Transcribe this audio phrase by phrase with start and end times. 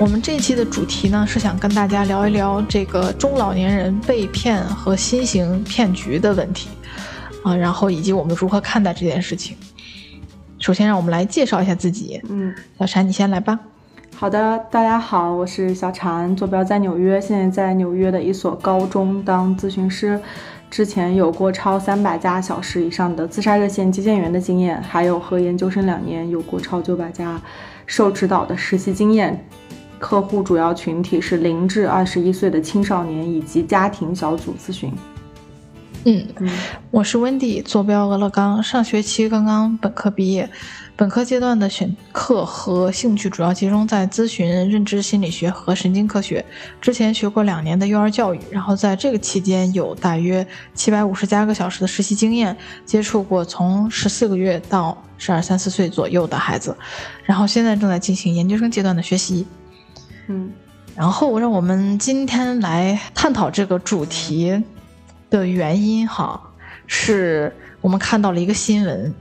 [0.00, 6.70] 我们这一期的主题呢，是想跟大家聊一聊这个中老年人被骗和新型骗局的问题，
[7.44, 9.54] 啊，然后以及我们如何看待这件事情。
[10.58, 12.18] 首先，让我们来介绍一下自己。
[12.30, 13.60] 嗯，小婵，你先来吧。
[14.16, 20.18] 好的，大家好，我是小婵，坐标在纽约，现在在纽约的一所高中当咨询师，
[20.70, 27.38] 之前有过超三百家小时以上的自杀热线接线员的经验，还有和研究生两年有过超九百家
[27.84, 29.44] 受指导的实习经验。
[30.00, 34.90] 客户主要群体是零至二十一岁的青少年以及家庭小组咨询。
[36.04, 36.26] 嗯，
[36.90, 40.48] 我是温迪，坐标俄勒冈，上学期刚刚本科毕业，
[40.96, 46.42] 本科阶段的选课和兴趣主要集中在咨询、认知心理学和神经科学。
[46.80, 56.74] 之前学过两年的幼儿教育，然后在这个期间有大约七百五十加个小时的实习经验，接触过从十四个月到十二三四岁左右的孩子，
[57.22, 59.46] 然后现在正在进行研究生阶段的学习。
[60.30, 60.52] 嗯，
[60.96, 64.62] 然后让我们今天来探讨这个主题
[65.28, 66.40] 的原因哈，
[66.86, 69.12] 是我们看到了一个新闻。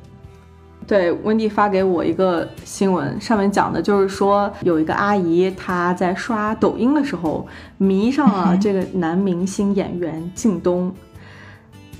[0.85, 10.93] 对，温蒂发给我一个新闻，上面讲的就是说有一个阿姨她在刷抖音的时候迷上了这个男明星演员靳东。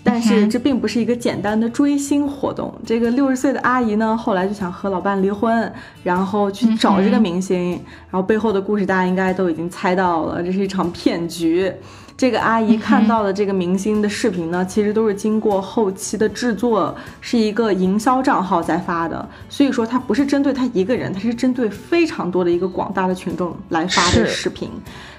[0.04, 2.74] 但是这并不是一个简单的追星活动。
[2.86, 5.72] 这个六十岁的阿姨呢，后来就想和老伴离婚，
[6.04, 7.72] 然后去找这个明星，
[8.10, 11.72] 然后背后的故事大家应该都已经猜到了，这是一场骗局。
[12.18, 24.70] 这个阿姨看到的这个明星的视频呢，其实都是经过后期的制作，是一个营销账号在发的，所以说它不是针对他一个人，它是针对非常多的一个广大的群众来发的视频。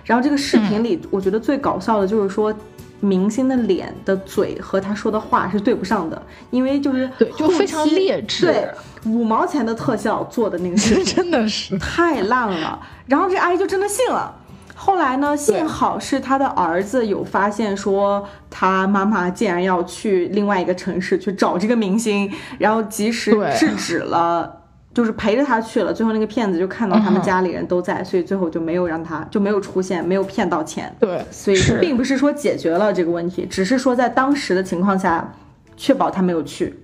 [0.04, 2.54] 然后这个视频里，我觉得最搞笑的就是说。
[3.00, 8.68] 明星的脸的嘴和他说的话是对不上的，因为就是对，就非常劣质，对，
[9.06, 12.80] 五毛钱的特效做的那个视频 真的是太烂了。
[13.06, 14.36] 然后这阿姨就真的信了。
[14.74, 24.59] 后来呢，幸好是他的儿子有发现说他妈妈竟然要去另外一个城市去找这个明星，然后及时制止了。
[24.92, 30.92] 就是陪着他去了，最后那个骗子就看到他们家里人都在，所以最后就没有让他就没有出现，没有骗到钱。
[30.98, 35.32] 对，所以并不是说解决了这个问题，只是说在当时的情况下，
[35.76, 36.76] 确保他没有去。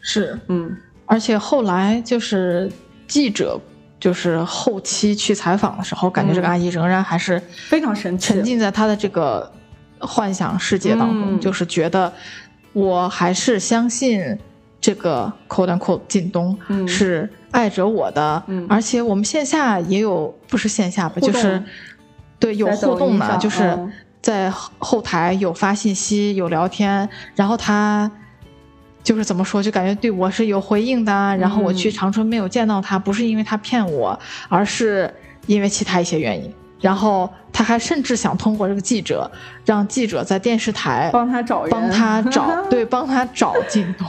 [0.00, 2.68] 是，嗯，而且后来就是
[3.06, 3.60] 记者
[4.00, 9.48] 就是后期去采访的时候，感觉这个阿姨仍然还是非常神奇，沉浸在她的这个
[10.00, 12.12] 幻想世界当中，就是觉得
[12.72, 14.36] 我还是相信。
[14.86, 21.60] 这个 “quote unquote” 靳东是爱着我的，而且我们线下也有，不是线下吧，就是
[22.38, 23.76] 对有互动的，就是
[24.22, 24.48] 在
[24.78, 28.08] 后台有发信息、有聊天，然后他
[29.02, 31.12] 就是怎么说，就感觉对我是有回应的。
[31.36, 34.16] 然后我去长春没有见到他，不是因为他骗我，
[34.48, 35.12] 而是
[35.48, 36.54] 因为其他一些原因。
[36.78, 39.28] 然后他还甚至想通过这个记者，
[39.64, 44.06] 让记者在电视台帮他找，帮他找，对，帮他找靳东，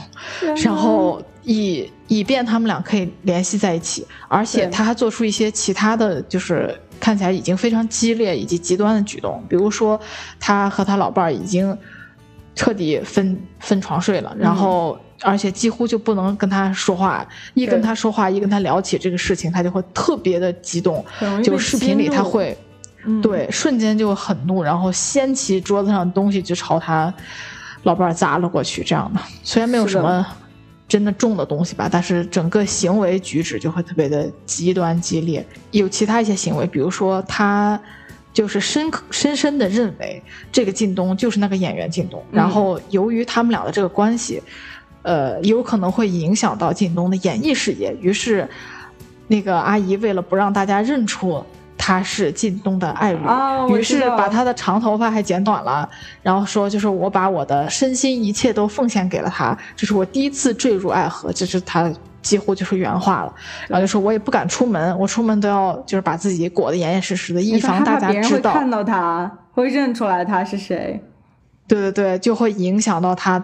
[0.64, 4.06] 然后以以便他们俩可以联系在一起。
[4.28, 10.00] 而且他还做出一些其他的就是看起来已经非常激烈以及极端的举动，比如说
[10.40, 11.78] 他和他老伴儿已经
[12.56, 21.06] 彻底分分床睡了，然后而且几乎就不能跟他说话，一跟他说话，一跟他聊起这个事情，他就会特别的激动，
[21.44, 22.58] 就视频里他会。
[23.24, 27.14] 对，瞬间就很怒，然后掀起桌子上的东西就朝他
[27.84, 28.84] 老伴儿砸了过去。
[28.84, 30.26] 这样的，虽然没有什么
[30.88, 35.46] 真的重的东西吧，但是整个行为举止就会特别的极端激烈。
[35.72, 37.80] 有其他一些行为，比如说他
[38.34, 44.42] 就是深深深的认为这个靳东就是那个演员靳东，然后由于他们俩的这个关系，
[45.02, 47.96] 呃，有可能会影响到靳东的演艺事业。
[48.00, 48.48] 于是，
[49.28, 51.44] 那个阿姨为了不让大家认出。
[51.88, 53.20] 他是靳东的爱侣，
[53.70, 55.90] 于是把他的长头发还剪短了，
[56.22, 61.90] 然后说就是我把我的身心一切都奉献给了他，这是我第一次坠入爱河，这是他
[62.22, 63.34] 几乎就是原话了，
[63.70, 68.52] 然后就说我也不敢出门，我出门都要就是把自己裹得严严实实的，以防大家知道。
[68.52, 71.02] 看到他会认出来他是谁，
[71.70, 73.42] 对对对，就会影响到他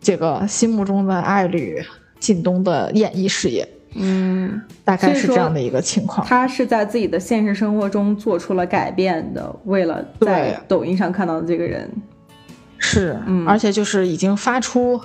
[0.00, 1.84] 这个心目中的爱侣
[2.18, 3.68] 靳东的演艺事业。
[3.94, 6.24] 嗯，大概是这样的一个情况。
[6.26, 11.90] 他是在自己的现实生活中做出了改变的，为了在抖音上看到的这个人，
[12.78, 15.00] 是，而且就是已经发出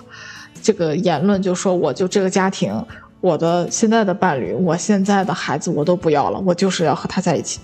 [0.61, 2.71] 这个言论，就说我就这个家庭，
[3.21, 7.59] 我的现在的伴侣，我现在的孩子我都不要了，我就是要和他在一起，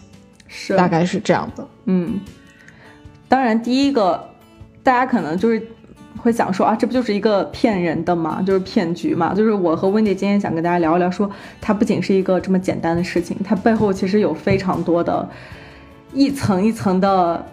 [0.47, 1.67] 是，大概是这样的。
[1.85, 2.19] 嗯，
[3.27, 4.27] 当然第一个，
[4.81, 5.61] 大家可能就是。
[6.17, 8.43] 会想说啊，这不就是一个骗人的吗？
[8.45, 9.33] 就是骗局嘛。
[9.33, 11.29] 就是我和温迪今天想跟大家聊一聊，说
[11.59, 15.27] 它不仅是一个这么简单的事情，它背后其实有非常多的
[16.13, 17.43] 一层一层的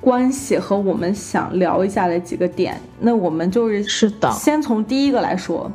[0.00, 2.78] 关系和我们想聊一下的几个点。
[3.00, 5.70] 那我们就是是的，先从第一个来说，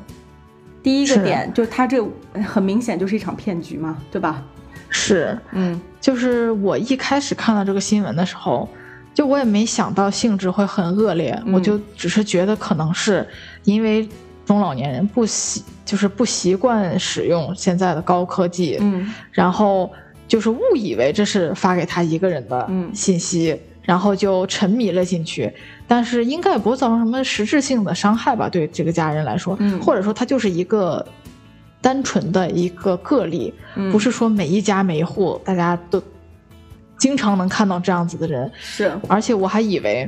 [0.83, 2.03] 第一个点就是它这
[2.43, 4.43] 很明显就是一场骗局嘛，对吧？
[4.89, 8.69] 是，嗯，就是我一开始看到这个新闻的时候。
[9.13, 13.27] 就我也没想到性质会很恶劣，我就只是觉得可能是
[13.65, 14.07] 因为
[14.45, 19.91] 中老年人不习，就是不习惯使用现在的高科技，嗯，然后
[20.27, 25.51] 就是误以为这是发给他一个人的信息，然后就沉迷了进去。
[25.87, 28.47] 但是应该也不会造成什么实质性的伤害吧？
[28.47, 31.05] 对这个家人来说，或者说他就是一个
[31.81, 33.53] 单纯的一个个例，
[33.91, 36.01] 不是说每一家每一户大家都。
[37.01, 40.07] 经常能看到这样子的人，是，而且我还以为，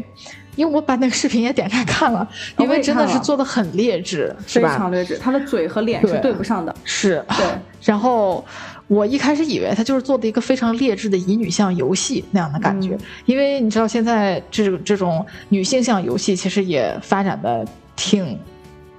[0.56, 2.30] 因为我把那个视频也点开看了，
[2.60, 4.70] 因为真的是做的很劣质，是吧？
[4.70, 7.48] 非常劣质，他的嘴和脸是对不上的，是对。
[7.84, 8.46] 然后
[8.88, 12.96] 我一开始以为他就是做的一个非常劣质的乙女向游戏那样的感觉，
[13.26, 18.38] 因为你知道现在这这种女性向游戏其实也发展的挺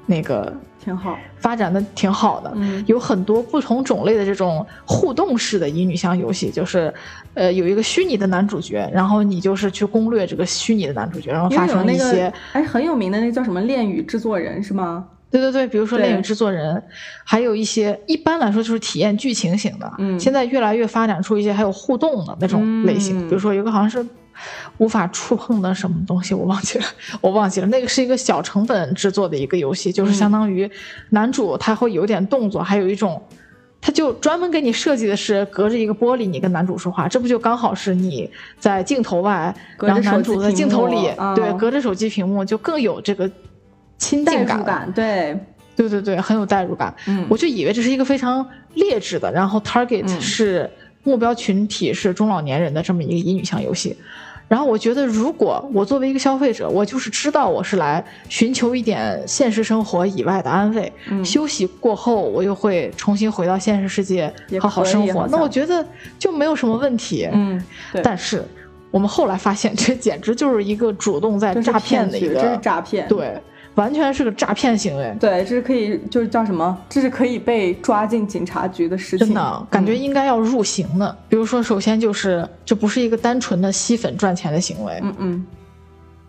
[0.06, 0.52] 那个。
[0.84, 2.54] 挺好，发展的挺好的，
[2.86, 6.92] 有很多不同种类的这种互动式的乙女向游戏，就是，
[7.32, 15.06] 呃，有一个虚拟的男主角，然后你就是去攻略这个虚拟的男主角，然后发生一些，哎，很有名的那叫什么恋与制作人是吗？
[15.30, 16.80] 对对对，比如说恋与制作人，
[17.24, 24.06] 还有一些一般来说就是体验剧情型的，嗯，现在越来越发展出一些还有互动的那种类型，比如说有个好像是。
[24.78, 26.84] 无法触碰的什么东西，我忘记了，
[27.20, 27.66] 我忘记了。
[27.68, 30.70] 那个是一个小成本制作的一个游戏，就是相当于
[31.10, 33.22] 男主他会有点动作，还有一种，
[33.80, 43.30] 他就专门给你设计的是隔着一个玻璃，你跟男主说话，这不就刚好是你在镜头外，然后男主在镜头里，对，隔着手机屏幕就更有这个
[43.98, 45.38] 亲近感，对，
[45.76, 46.94] 对对对，很有代入感。
[47.06, 50.70] 嗯，我就以为这是一个非常劣质的，然后 target 是
[51.04, 53.96] 目标群体是中老年人的这么一个乙女向游戏。
[54.46, 60.92] 然后我觉得，如果我作为一个消费者，我就是知道我是来寻求一点现实生活以外的安慰，
[61.24, 64.30] 休息过后我又会重新回到现实世界
[64.60, 65.84] 好好生活，那我觉得
[66.18, 67.26] 就没有什么问题。
[67.32, 67.62] 嗯，
[68.02, 68.44] 但是
[68.90, 73.08] 我们后来发现，这简直就是一个主动在诈骗的一个，这是诈骗。
[73.08, 73.40] 对。
[73.76, 76.78] 完全是个诈骗行为，对，这是可以，就是叫什么？
[76.88, 79.26] 这是可以被抓进警察局的事情。
[79.26, 81.16] 真的，感觉应该要入刑的。
[81.28, 85.46] 比如说，首先就是这不是一个单纯的吸粉赚钱的行为，嗯嗯，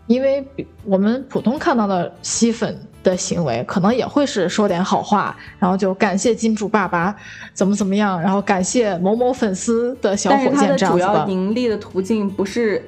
[0.07, 0.44] 因为
[0.86, 7.15] 我们普通看到的吸粉的行为，可能也会是说点好话，然后就感谢金主爸爸
[7.53, 12.83] 怎么怎么样，然后感谢某某粉丝的小火箭这样子主要盈利的途径不是。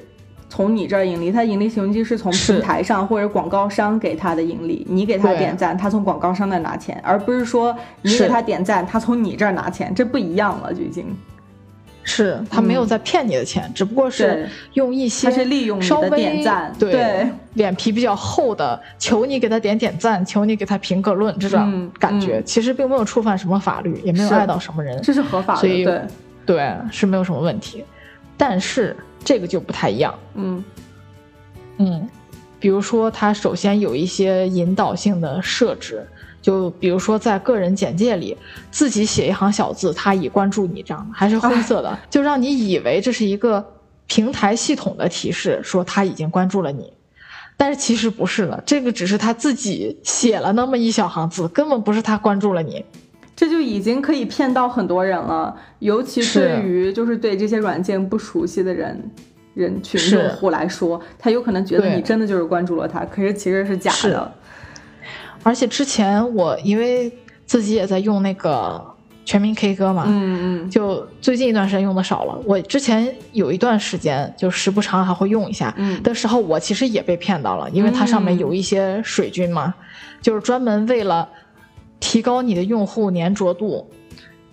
[0.49, 11.05] 从你这儿盈利，他盈利行迹是从平台上或者广告商给他的盈利，你给他点赞，他从广告商那拿钱，而不是说你给他点赞，他从你这儿拿钱，这不一样了，就已经。
[12.09, 26.01] 是他没有在骗你的钱，只不过是用一些他是利用你的点赞，对脸皮比较厚的，求你给他点点赞，求你给他评个论，这种感觉其实并没有触犯什么法律，也没有碍到什么人，这是合法的，所以对。
[26.45, 27.83] 对是没有什么问题，
[28.37, 28.95] 但是。
[29.23, 30.63] 这个就不太一样，嗯。
[31.79, 32.09] 嗯，
[32.59, 36.07] 比如说，它首先有一些引导性的设置，
[36.41, 38.35] 就比如说在个人简介里
[38.71, 43.63] 自己写一行小字，他已关注你这样的，还是灰色的，就让你以为这是一个
[44.07, 46.91] 平台系统的提示，说他已经关注了你，
[47.55, 52.83] 但是其实不是的，这个只是他自己写了那么一小行字，根本不是他关注了你。
[53.37, 59.11] 这就已经可以骗到很多人了，尤其对于就是对这些软件不熟悉的人
[59.53, 64.33] 人群用户来说，他有可能觉得你真的就是关注了他，可是其实是假的。
[65.43, 67.13] 而且之前我因为
[67.45, 68.83] 自己也在用那个
[69.23, 72.41] 全民 K 歌嘛，嗯嗯，就最近一段时间用的少了。
[72.43, 75.71] 我之前有一段时间就时不常还会用一下
[76.03, 79.75] 的时候，我其实也被骗到了，因为它上面有一些水军嘛，
[80.23, 81.29] 就是专门为了。
[81.99, 83.89] 提高你的用户粘着度，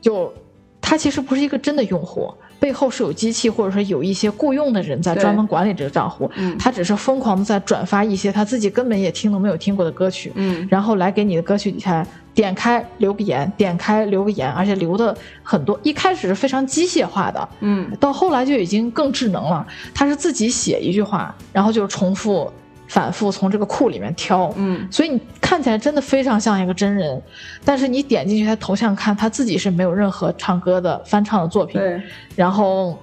[0.01, 0.33] 就
[0.81, 15.79] 他其实不是一个真的用户，背后是有机器或者说有一些雇佣的人在专门管理这个账户，他只是疯狂的在转发一些他自己根本也听都没有听过的歌曲，嗯，然后来给你的歌曲底下点开留个言，点开留个言，而且留的很多。
[15.83, 19.67] 一开始是非常机械化的，嗯，到后来就已经更智能了。
[19.95, 22.53] 他是自己写一句话，然后就重复、
[22.95, 27.21] 反复从这个库里面挑，嗯，所以你看起来真的非常像一个真人。
[27.65, 32.01] 但是你点进去他头像看，他自己是没有任何唱歌的翻唱的作品，对，
[32.37, 32.97] 然后。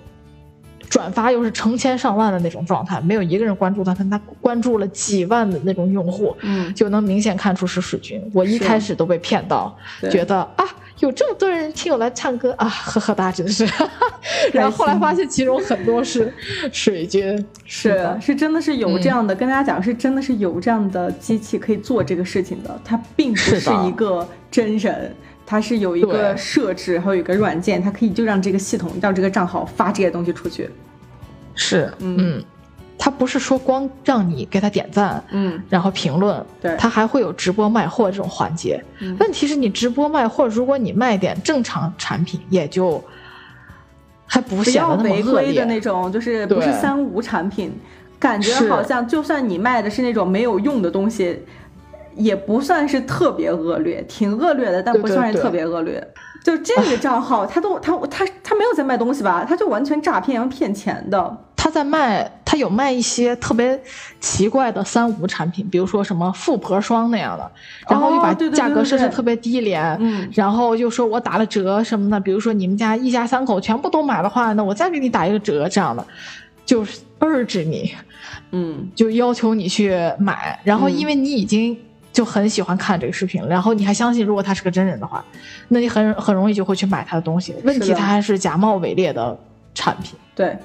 [0.91, 8.21] 转发又是成千上万的那种状态，没有一个人关注他，但他关注了几万的那种用户，嗯，就能明显看出是水军。
[8.33, 9.73] 我一开始都被骗到，
[10.11, 10.65] 觉得啊，
[10.99, 13.65] 有这么多人听我来唱歌啊，呵呵哒，真是。
[14.51, 16.31] 然后后来发现其中很多是
[16.73, 25.15] 水军，是是真的是有这样的，跟大家讲是真的是有这样的机器可以做这个事情的，它并不是一个真人。
[25.51, 30.69] 它是有一个设置，还有一个软件，它可以就让这个系统让这个账号发这些东西出去。
[31.55, 32.41] 是，嗯，
[32.97, 38.81] 它不是说光让你给他点赞，嗯，然后评论，对，它还会有直播卖货这种环节。
[39.19, 43.03] 问题是你直播卖货，如果你卖点正常产品，也就
[44.25, 45.59] 还不显得那么恶劣。
[45.59, 47.73] 的那种，就是不是三无产品，
[48.17, 51.41] 感觉好像就算你卖的是那种没有用的东西。
[52.15, 56.05] 也不算是特别恶劣，挺恶劣的，但不算是特别恶劣。
[56.43, 59.45] 就这个账号， 他都他他他没有在卖东西吧？
[59.47, 61.37] 他就完全诈骗，要骗钱的。
[61.55, 63.79] 他在卖，他有卖一些特别
[64.19, 67.51] 奇怪的三无产品，比如说什么富婆霜那样的，
[67.87, 76.03] 然后又把价格设置特别低廉，嗯，然后又说我打了折什么的，比如说你们家一家三口全部都买的话，那我再给你打一个折这样的，
[76.65, 77.93] 就是 urge 你，
[78.49, 81.77] 嗯，就要求你去买，然后因为你已经。
[82.11, 85.23] 就很喜欢看这个视频，然后你还相信，如果他是个真人的话，
[85.69, 87.55] 那你很很容易就会去买他的东西。
[87.63, 89.37] 问题他还是假冒伪劣的
[89.73, 90.17] 产品。
[90.35, 90.57] 对。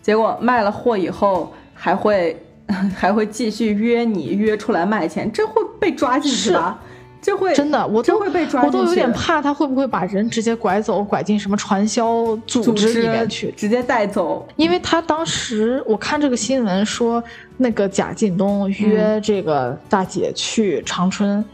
[0.00, 2.36] 结果卖了货以后，还会
[2.96, 6.80] 还会继续约你约出来卖钱，这会被抓进去吧？
[7.22, 14.44] 这会真的，我都会被抓，我都有点怕他会不会把人直接拐走，拐进什么传销组织里面去，直接带走。
[14.56, 17.22] 因为他当时我看这个新闻说，
[17.56, 21.44] 那个贾进东约这个大姐去长春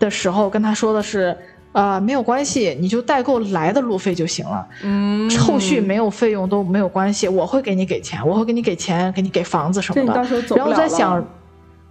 [0.00, 1.36] 的时候，跟他说的是，
[1.70, 10.20] 呃，没有关系，你就代购来的路费就行了，嗯，后续没有费用都没有关系，我会给你给钱，我会给你给钱，给你给房子什么的。
[10.56, 11.24] 然后在想。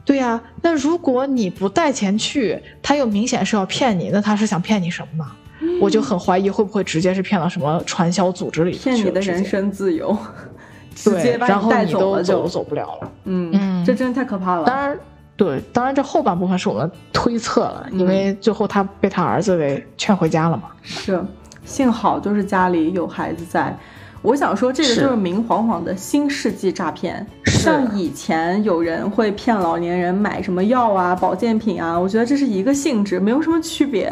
[0.05, 5.31] 对呀，那如果你不带钱去，他又明显是要骗你，那他是想骗你什么呢？
[5.81, 10.15] 我就很怀疑会不会直接是骗到什么传销组织里去骗你的人身自由，
[10.93, 13.11] 直接把你带走了就走不了了。
[13.23, 14.65] 嗯嗯，这真的太可怕了。
[14.65, 14.99] 当然，
[15.35, 20.65] 对，当然这后半部分是我们推测了，因为最后他被他儿子给劝回家了嘛。
[20.83, 21.19] 是，
[21.65, 23.75] 幸好就是家里有孩子在。
[24.25, 27.23] 我想说，这个就是明晃晃的新世纪诈骗。
[27.45, 34.11] 像以前有人会骗老年人买什么药啊、保健品啊，我觉得这是一个性质，没有什么区别。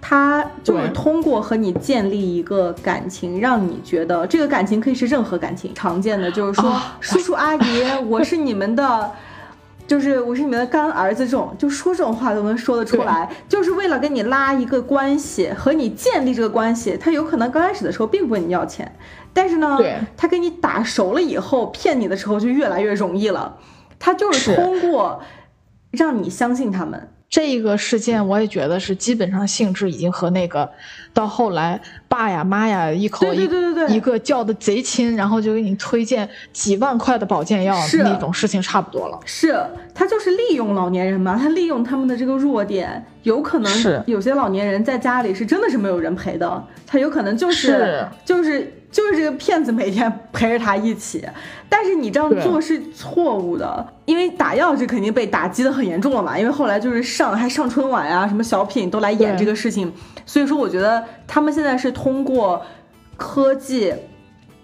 [0.00, 5.70] 他就是通过和你建立一个感情，让你觉得这个感情可以是任何感情。
[5.72, 9.12] 常见的就是说，叔叔阿姨， 我是你们的。
[9.84, 16.96] 就是我是你们的干儿子，这种就说这种话都能说得出来，就是为了跟你拉一个关系，和你建立这个关系。
[16.98, 18.90] 他有可能刚开始的时候并不问你要钱，
[19.34, 19.78] 但是呢，
[20.16, 23.56] 他跟你打熟了以后骗你的时候就越来越容易了。
[23.98, 25.22] 他就是通过
[25.90, 27.08] 让你相信他们。
[27.28, 30.70] 这个事件我也觉得是基本上性质已经和那个
[31.14, 33.48] 到后来爸呀妈呀一口一
[33.88, 39.18] 一个叫的贼亲，然后就给你推荐几万块的保健药那种事情差不多了。
[39.24, 39.58] 是
[39.94, 48.74] 他就是利用老年人嘛，他利用他们的这个弱点，有可能有些老年人在家里是真的是没有人陪的，他有可能就是就是。
[48.92, 51.26] 就是这个骗子每天陪着他一起，
[51.66, 56.38] 但是你这样做是错误的，因为打药这肯定被打击的很严重了嘛。
[56.38, 59.90] 因为后来就是上还上春晚啊，什么小品都来演这个事情，
[60.26, 62.62] 所以说我觉得他们现在是通过
[63.16, 63.94] 科技，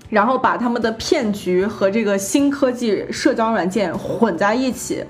[0.08, 5.04] 然后把他们的骗局和这个新科技社交软件混在一起。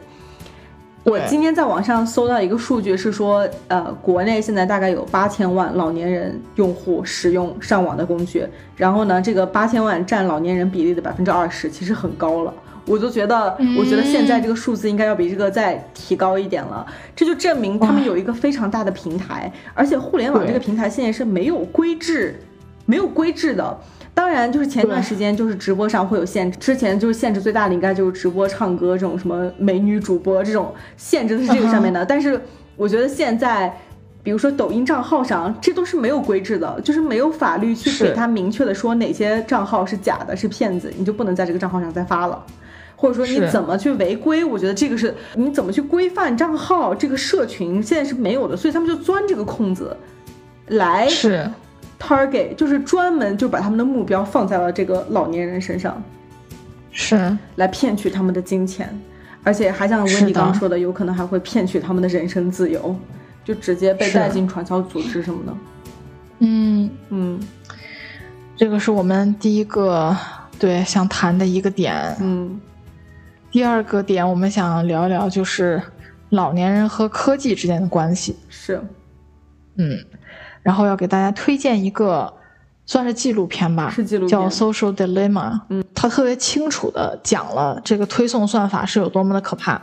[1.04, 12.52] 我今天在网上搜到一个数据，是说，呃，国内现在大概有八千万老年人用户使用上网的工具，然后呢，这个八千万占老年人比例的百分之二十，其实很高了。
[12.88, 16.86] 我就觉得，我觉得现在这个数字应该要比这个再提高一点了。
[17.14, 22.40] 这就证明他们有一个非常大的平台，而且互联网这个平台现在是没有规制，
[22.86, 23.78] 没有规制的。
[24.14, 32.04] 当然，就是前段时间就是直播上会有限制，之前就是限制最大的应该就是直播唱歌这种什么美女主播这种限制的是这个上面的。
[32.04, 32.40] 但是
[32.76, 33.72] 我觉得现在，
[34.24, 42.44] 比如说抖音账号上，这都是没有规制的，就是没有法律去给他明确的说哪些账号是假的，是骗子，你就不能在这个账号上再发了。
[43.00, 49.96] 或者说你怎么去违规，我觉得这个是你怎么去规范账号，这个社群现在是没有的，所以他们就钻这个空子
[50.66, 51.48] 来是。
[52.00, 56.00] target，就是专门就把他们的目标放在了这个老年人身上，
[56.92, 58.88] 是，来骗取他们的金钱，
[59.42, 62.94] 而且还像温迪刚刚说的，有可能还会骗取他们的人身自由，
[63.44, 65.56] 就直接被带进传销组织什么的。
[66.38, 67.40] 嗯，嗯。
[68.56, 70.16] 这个是我们第一个
[70.56, 72.16] 对想谈的一个点。
[72.20, 72.60] 嗯
[73.50, 75.82] 第二个点，我们想聊一聊就是
[76.30, 78.36] 老年人和科技之间的关系。
[78.48, 78.82] 是，
[79.76, 80.04] 嗯，
[80.62, 82.32] 然后要给大家推荐一个
[82.84, 85.52] 算是纪录片吧，是纪录片叫《Social Dilemma》。
[85.70, 89.80] 嗯，它特别清楚的讲了这个推送算法是有多么的可怕。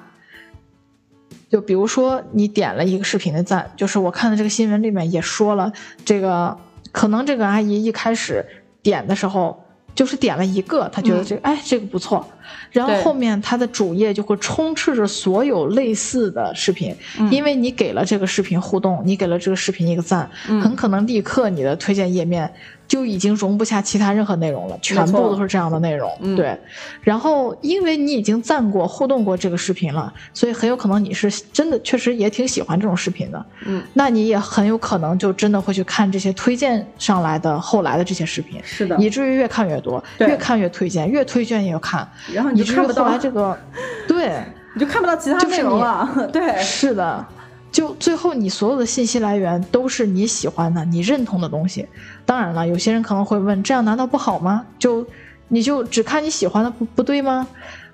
[1.49, 5.71] 就比如说你点了一个视频的赞，就是我看的这个新闻里面也说了，
[6.03, 6.55] 这个
[6.91, 8.45] 可能这个阿姨一开始
[8.83, 12.27] 点的时候就是点了一个，她觉得这个、哎这个不错，
[12.71, 22.51] 然后后面它的主页就会充斥着所有类似的视频，嗯因为你给了这个视频互动，你给了这个视频一个赞，嗯很可能立刻你的推荐页面
[22.87, 26.11] 就已经容不下其他任何内容了，全部都是这样的内容。
[26.21, 26.55] 嗯对，
[27.01, 33.45] 然后因为你已经赞过、互动过这个视频了，所以很有可能你是真的确实也挺喜欢这种视频的。
[33.65, 38.95] 嗯，那你也很有可能就真的会去看这些推荐上来的后来的这些视频，是的。
[38.97, 43.57] 以至于越看越多，对越看越推荐，越推荐越看，然后你就看不到来这个，
[44.07, 44.43] 对。
[44.77, 46.29] 你就看不到其他内就是你容了。
[46.33, 47.25] 对，是的，
[47.71, 51.87] 就最后你所有的信息来源都是你喜欢的、你认同的东西。
[52.25, 54.65] 当然了，有些人可能会问，这样难道不好吗？
[54.77, 55.07] 就
[55.47, 57.47] 你就只看你喜欢的，不不对吗？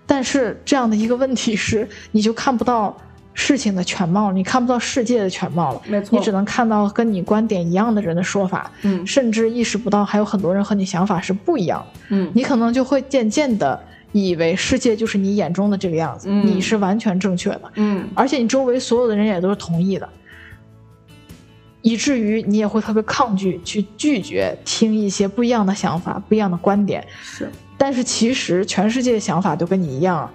[0.07, 2.97] 但是这样的一个问题是，你就看不到
[3.35, 5.81] 事情的全貌，你看不到世界的全貌了。
[5.85, 11.99] 没错你只能看到跟你观点一样的人的说法，嗯甚至意识不到还有很多人和你想法是不一样的。
[12.09, 13.79] 嗯，你可能就会渐渐的
[14.11, 17.61] 以为世界就是你眼中的这个样子，嗯你是完全正确的。
[17.75, 20.07] 嗯而且你周围所有的人也都是同意的，
[21.81, 27.05] 以至于你也会特别抗拒去拒绝听一些不一样的想法、不一样的观点。
[27.21, 30.29] 是，但是其实全世界的想法都跟你一样，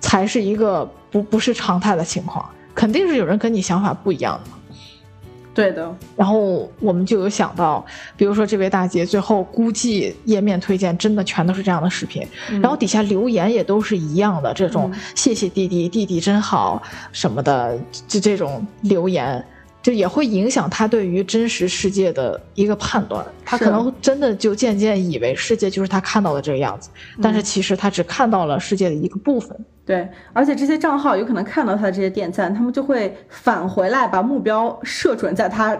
[0.00, 4.50] 才是一个不不是常态的情况，肯定是有人跟你想法不一样的。
[5.54, 5.96] 对的。
[6.16, 7.84] 然后我们就有想到，
[8.16, 19.44] 比如说这位大姐最后估计页面推荐真的全都是这样的视频，嗯然后底下留言也都是一样的，这种嗯谢谢弟弟，弟弟真好什么的，就这种留言。
[19.84, 26.88] 就也会影响他对于真实世界的一个判断，他可能真的就渐渐以为世界就是他看到的这个样子，
[27.20, 29.54] 但是其实他只看到了世界的一个部分。
[29.86, 35.78] 对，而且这些账号有可能看到他的这些点赞，他们就会返回来把目标射准在他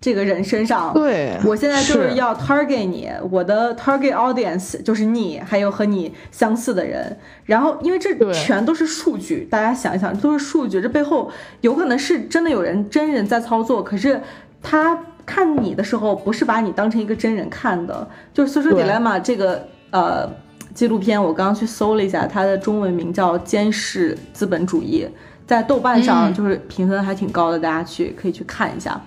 [0.00, 0.94] 这个人身上。
[0.94, 7.18] 对我现在就是要 target 你，我的 target audience 就是你，还有和你相似的人。
[7.44, 11.30] 然后，因为这全都是数据，大家想一想，这都是数据，这背后
[11.62, 14.20] 有可能是真的有人真人在操作，可是
[14.62, 14.96] 他
[15.26, 18.08] 看你的时候不是把你当成一个真人看的。
[18.32, 20.30] 就是《social dilemma》这个呃
[20.74, 25.06] 纪录片，我刚刚去搜了一下，它的中文名叫《监视资本主义》，
[25.46, 29.00] 在豆瓣上嗯就是评分还挺高的，大家去可以去看一下。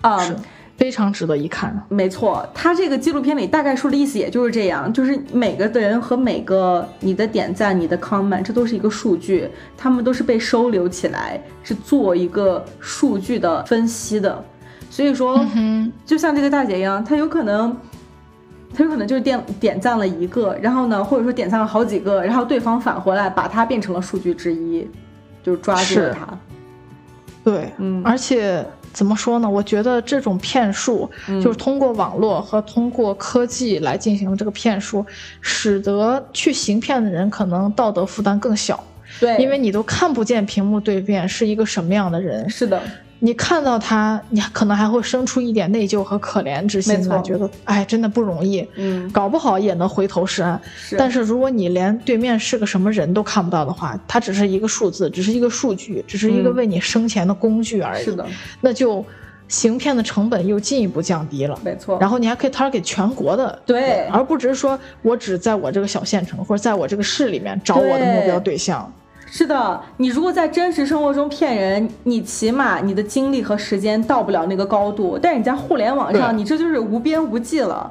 [0.00, 0.36] 啊、是
[0.76, 1.76] 非常值得一看。
[1.88, 14.44] 没错，它这个纪录片里大概说的意思也就是这样，就是每个人和每个你的点赞、你的 comment，这都是一个数据，他们都是被收留起来，是做一个数据的分析的。
[14.88, 17.76] 所以说，嗯就像这个大姐一样，她有可能，
[18.74, 24.86] 她有可能就是点点赞了一个，然后呢，或者说点赞了好几个，然后对方返回来把它变成了数据之一，
[25.42, 26.38] 就抓住了是它。
[27.44, 29.48] 对，嗯而且怎么说呢？
[29.48, 35.04] 我觉得这种骗术，嗯就是通过网络和通过科技来进行这个骗术，
[35.40, 38.82] 使得去行骗的人可能道德负担更小，
[39.18, 42.82] 对，因为你都看不见屏幕对面是一个什么样的人，是的，
[43.20, 50.60] 你看到他，你可能还会生出一点内疚和可怜之心吧，觉得哎，真的不容易，嗯，搞不好也能回头是岸。
[50.76, 58.04] 是，但是如果你连对面是个什么人都看不到的话，它只是一个数字，只是一个数据，只是一个嗯为你生钱的工具而已。
[58.04, 58.24] 是的，
[58.60, 59.04] 那就
[59.48, 61.58] 行骗的成本又进一步降低了。
[61.64, 61.98] 没错。
[62.00, 68.92] 然后你还可以 target 全国的，对而不只是说我只在我这个小县城或者在我这个市里面找我的目标对象。
[69.30, 77.90] 是的，你如果在真实生活中骗人，你起码你的精力和时间到不了那个高度，但是你在互联网上，你这就是无边无际了，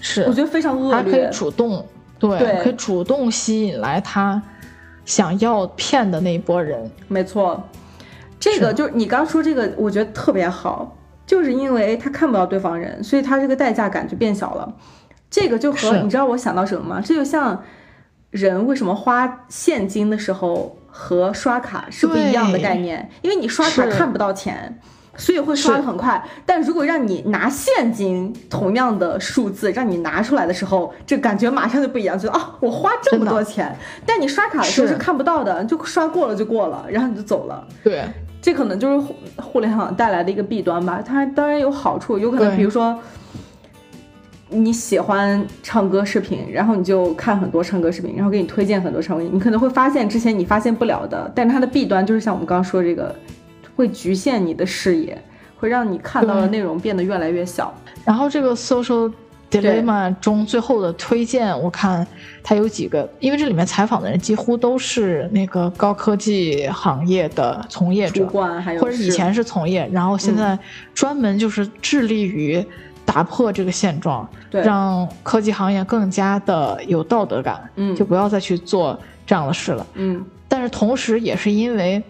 [0.00, 1.30] 是，我觉得非常恶还可以劣。
[1.30, 1.84] 主动，
[2.18, 4.40] 对，对可以主动吸引来他
[5.04, 6.90] 想要骗的那一波人。
[7.08, 7.62] 没错，
[8.38, 10.94] 这个就是你刚说这个，我觉得特别好，
[11.26, 14.72] 就是因为他看不到对方人，所以他这个代价感就变小了。
[15.30, 17.02] 这个就和你知道我想到什么吗？
[17.02, 17.62] 这就像
[18.32, 24.80] 人为什么花现金的时候和刷卡是不一样的概念，因为你刷卡看不到钱。
[25.14, 37.68] 所以会刷的很快，但如果让你拿现金，同样的数字让你拿出来的时候，这感觉马上就不一样，觉得啊，我花这么多钱，但你刷卡的时候是看不到的，就刷过了就过了，然后你就走了。
[37.84, 38.02] 对，
[38.40, 41.02] 这可能就是互互联网带来的一个弊端吧。
[41.06, 42.98] 它当然有好处，有可能比如说
[44.52, 51.30] 你喜欢唱歌视频，然后你就看很多唱歌视频，然后给你推荐很多唱歌，你可能会发现之前你发现不了的。
[51.34, 53.14] 但是它的弊端就是像我们刚刚说这个。
[53.74, 55.16] 会局限你的视野，
[55.56, 57.72] 会让你看到的内容变得越来越小。
[58.04, 59.10] 然后这个 social
[59.50, 62.06] dilemma 中最后的推荐，我看
[62.44, 68.26] 它有几个，因为这里面采访的人几乎都是那个高科技行业的从业者，
[68.78, 70.56] 或者以前是从业，然后现在
[70.92, 72.62] 专门就是致力于
[73.04, 80.24] 打破这个现状，让科技行业更加的有道德感，嗯，就不要再去做这样的事了，嗯。
[80.48, 82.02] 但是同时也是因为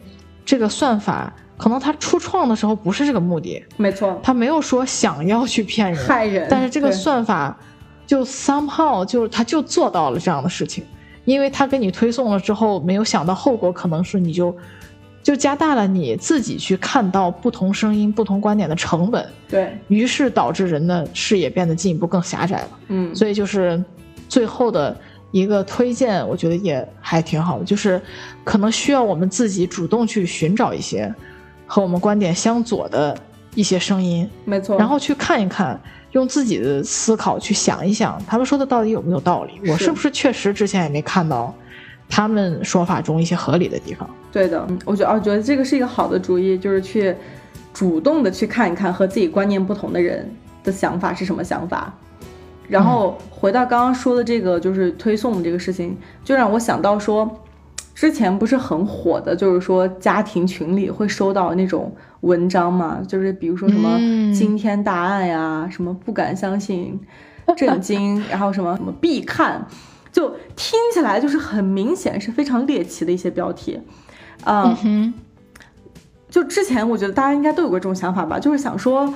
[0.45, 1.33] 这个算法。
[1.59, 7.57] 可能他初创的时候不是这个目的，没错，他没有说想要去骗人、害人，但是这个算法
[8.05, 10.83] 就 somehow 就他就做到了这样的事情，
[11.25, 14.53] 因为他给你推送了之后，没有想到后果可能是你就
[15.23, 19.77] 就加大了你自己去看到不同声音、不同观点的成本，对。
[19.89, 22.69] 于是导致人的视野变得进一步更狭窄了。
[22.89, 23.83] 嗯，所以就是
[24.29, 24.97] 最后的
[25.31, 28.01] 一个推荐，我觉得也还挺好的，就是
[28.45, 31.15] 可能需要我们自己主动去寻找一些。
[31.65, 33.17] 和我们观点相左的
[33.55, 35.81] 一些声音，没错，然后去看一看，
[36.11, 39.53] 用自己的思考去想一想，他们说的到底有没有道理？
[39.71, 41.55] 我是不是确实之前也没看到
[42.15, 44.07] 他们说法中一些合理的地方？
[44.31, 47.17] 对的，我觉得，我觉得这个是一个好的主意，就是去
[47.73, 50.31] 主动的去看一看和自己观念不同的人
[50.63, 51.91] 的想法是什么想法。
[52.69, 57.39] 然后回到刚刚说的这个，就是推送的这个事情，就让我想到说。
[57.95, 63.99] 之前不是很火的，就是说家庭群里会收到那种文章嘛，就是比如说什么
[64.33, 66.99] 惊天大案呀，什么不敢相信、
[67.55, 69.65] 震惊，然后什么什么必看，
[70.13, 73.81] 就听起来就是很明显是非常猎奇的一些标题，
[74.45, 74.79] 啊，
[76.29, 79.13] 就之前我觉得大家应该都有过这种想法吧，就是想说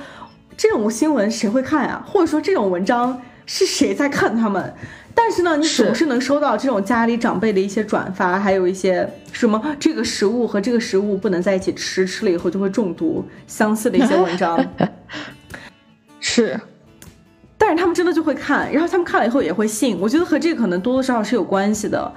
[0.57, 4.73] 这种新闻谁会看呀，或者说这种文章是谁在看他们。
[5.19, 14.63] 但是呢，你总是能收到这种家里长辈的一些转发，还有一些什么这个食物和这个食物不能在一起吃，吃了以后就会中毒，相似的一些文章。
[16.19, 16.59] 是，
[17.57, 19.97] 但是他们真的就会看，然后他们看了以后也会信。
[19.99, 22.11] 我觉得和这个可能多多少少是有关系的，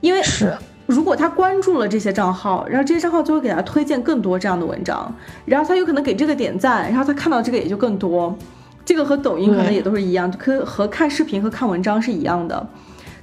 [0.00, 8.36] 因为是如果他关注了这些账号，然后这些账号就会给他推荐更多这样的文章，然后他有可能给这个点赞，然后他看到这个也就更多。
[8.84, 12.66] 这个和抖音可能也都是一样，可和看视频和看文章是一样的，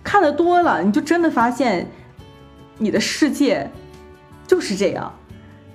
[0.04, 1.89] 看的多了，你就真的发现，
[2.78, 3.67] 你的世界
[4.45, 5.12] 就是这样。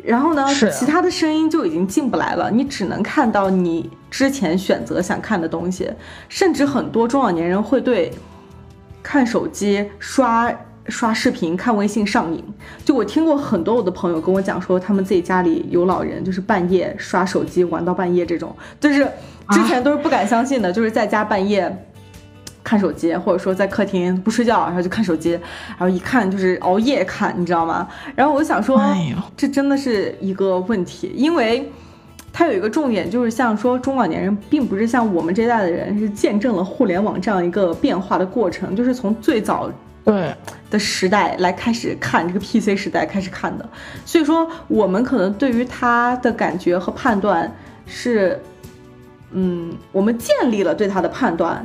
[0.04, 5.90] 然后呢，其他的声音就已经进不来了，你只能看到你之前选择想看的东西。
[6.28, 8.12] 甚至很多中老年人会对
[9.02, 10.52] 看手机、刷
[10.86, 12.42] 刷视频、看微信上瘾。
[12.84, 19.06] 就我听过很多我的朋友跟我讲说，他们自己家里有老人，就是半夜刷手机玩到半夜这种，就是。
[19.50, 21.89] 之前都是不敢相信的，就是在家半夜
[22.62, 27.88] 看手机，或者说在客厅不睡觉，然后就看手机，然后一看就是熬夜看，你知道吗？
[28.14, 28.80] 然后我想说，
[29.36, 31.70] 这真的是一个问题，因为
[32.32, 39.70] 它有一个重点，就是像说中老年人并不是像我们这代的人是见证了互联网这样一个变化的过程，就是从最早
[40.04, 40.34] 对
[40.70, 43.68] 的时代来开始看这个 PC 时代开始看的，
[44.04, 47.50] 所以说我们可能对于他的感觉和判断
[47.86, 48.40] 是。
[49.32, 51.64] 嗯，我们建立了对他的判断，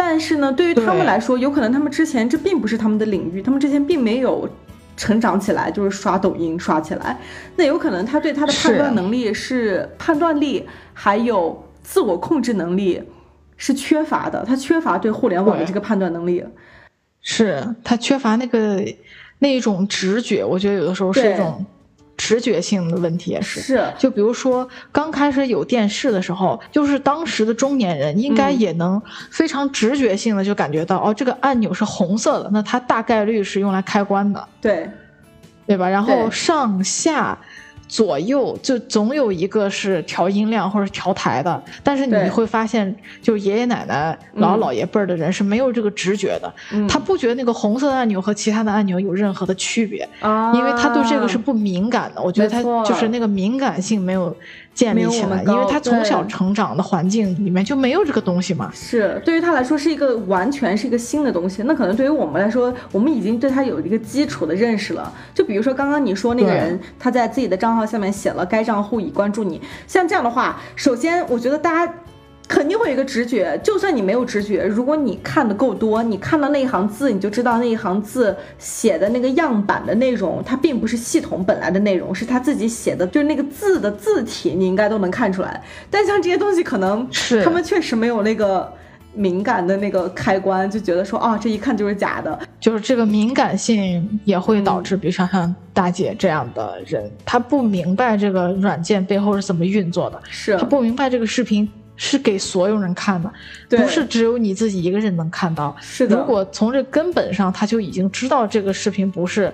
[0.00, 4.48] 但是呢，对于他们来说，有可能他们之前这并不是他们的领域，他们之前并没有
[4.96, 7.18] 成长起来，就是刷抖音刷起来，
[7.56, 13.02] 那有可能他对他的判断能力是判断力，还有自我控制能力
[13.56, 16.44] 是缺乏的，他缺乏对互联网的这个判断能力，
[17.20, 18.80] 是他缺乏那个
[19.40, 21.66] 那一种直觉，我觉得有的时候是一种。
[22.18, 29.00] 直觉性的问题也是，是就比如说刚开始有电视的时候，就是当时的中年人应该也能
[29.30, 34.90] 非常直觉性的就感觉到，哦，这个按钮是红色的，那它大概率是用来开关的，对，
[35.66, 35.88] 对吧？
[35.88, 37.38] 然后上下。
[37.88, 46.52] 左右就总有一个是调音量或者调台的，但是你会发现，就爷爷奶奶、老姥爷辈儿的人是没有这个直觉的，
[46.86, 50.06] 他不觉得那个红色的按钮和其他的按钮有任何的区别，
[50.54, 52.22] 因为他对这个是不敏感的。
[52.22, 54.36] 我觉得他就是那个敏感性没有
[54.78, 58.70] 建立起来，因为他从小成长的环境里面就没有这个东西嘛。
[58.72, 65.12] 是对于他来说是一个完全是一个新的东西，那可能对于我们来说，我们已经对他有一个基础的认识了。
[65.34, 71.92] 就比如说刚刚你说那个人，他在自己的账号下面写了“该账户已关注你”，像这样的话，首先我觉得大家。
[72.48, 85.62] 肯定会有一个直觉，就算你没有直觉，如果你看的够多，你看到那一行字，你就知道那一行字写的那个样板的内容，它并不是系统本来的内容，是他自己写的，就是那个字的字体，你应该都能看出来。
[85.90, 88.72] 但像这些东西，可能是他们确实没有那个
[89.12, 92.38] 敏感的那个开关，就觉得说啊，这一看就是假的。
[92.58, 103.30] 就是这个敏感性也会导致，比如像像大姐这样的人，她不明白这个软件背后是怎么运作的，是她不明白这个视频是给所有人看的，
[103.68, 105.76] 不是只有你自己一个人能看到。
[105.80, 109.52] 是的，如果从这根本上他就已经知道这个视频不是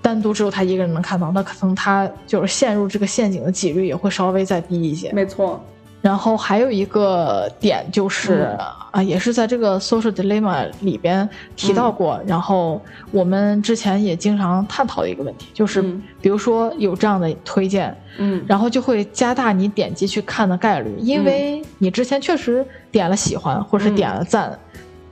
[0.00, 5.10] 单独只有他一个人能看到，那可能他就是陷入这个陷阱的几率也会稍微再低一些。
[5.12, 5.64] 没错，
[6.06, 8.58] 然后还有一个点就是、嗯。
[8.92, 16.02] 啊，也是在这个 social dilemma 里边提到过，然后我们之前也经常探讨的一个问题，就是嗯。
[16.22, 24.56] 比如说有这样的推荐，嗯，然后就会加大你点击去看的概率，因为你之前确实点了喜欢或者是点了赞。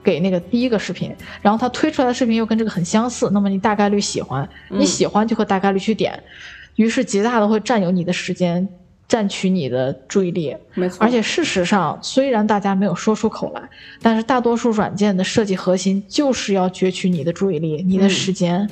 [0.02, 4.78] 给那个第一个视频，然后他推出来的视频又跟这个很相似，那么你大概率喜欢，嗯。
[4.78, 6.22] 你喜欢就会大概率去点，
[6.76, 8.68] 于是极大的会占有你的时间，
[9.14, 10.56] 占取你的注意力。
[10.74, 13.62] 没错，而且事实上，虽然大家没有说出口来，
[14.02, 18.68] 但是大多数软件的设计核心就是要攫取你的注意力、你的时间。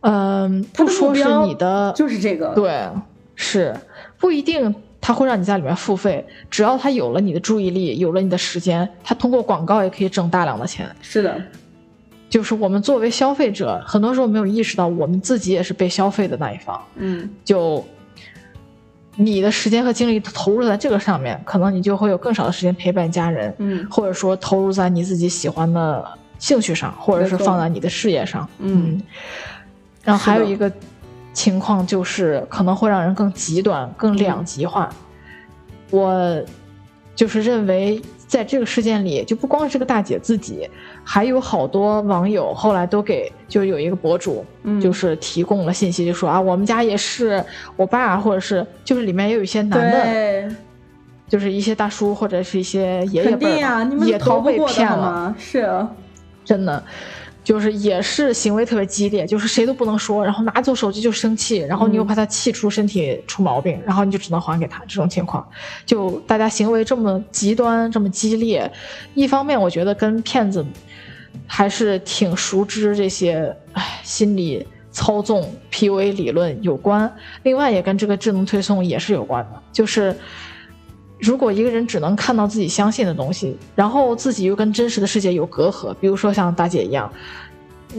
[0.00, 2.88] 嗯，不说是你的，就是这个，对，
[3.36, 3.76] 是
[4.16, 10.88] 不一定它会让你在里面付费，只要它有了你的注意力，有了你的时间，它通过广告也可以挣大量的钱。
[11.02, 11.38] 是的，
[12.30, 16.82] 就是我们作为消费者，很多时候没有意识到，我们自己也是被消费的那一方。
[16.96, 17.84] 嗯，就
[19.16, 26.04] 你的时间和精力投入在这个上面，可能你就会有更少的时间陪伴家人，嗯或者说投入在你自己喜欢的
[26.38, 28.48] 兴趣上，或者是放在你的事业上。
[28.58, 29.00] 嗯
[30.02, 30.70] 然后还有一个
[31.32, 34.90] 情况就是，可能会让人更极端、更两极化。
[35.90, 36.42] 我
[37.14, 38.00] 就是认为，
[38.32, 40.66] 在这个事件里，就不光是这个大姐自己，
[41.04, 47.44] 还有好多网友后来都给，就有一个博主，嗯就是提供了信息，就说啊，我们家也是，
[47.76, 50.48] 我爸或者是就是里面也有一些男的，对，
[51.28, 55.34] 就是一些大叔或者是一些爷爷辈儿肯定呀，你们也都被骗了。
[55.38, 55.90] 是，啊
[56.42, 56.82] 真的，
[57.44, 64.80] 就是也是行为特别激烈，就是谁都不能说，然后拿走手机就生气，然后你又怕他气出身体出毛病，然后你就只能还给他。
[64.86, 65.46] 这种情况，
[65.84, 68.70] 就大家行为这么极端，这么激烈，
[69.14, 70.64] 一方面我觉得跟骗子
[71.46, 74.66] 还是挺熟知这些，唉，心理。
[74.94, 77.10] 操纵 PUA 理论有关，
[77.44, 80.14] 另外也跟这个智能推送也是有关的，就是
[81.22, 87.10] 如果一个人只能看到自己相信的东西，然后自己又跟真实的世界有隔阂，比如说像大姐一样，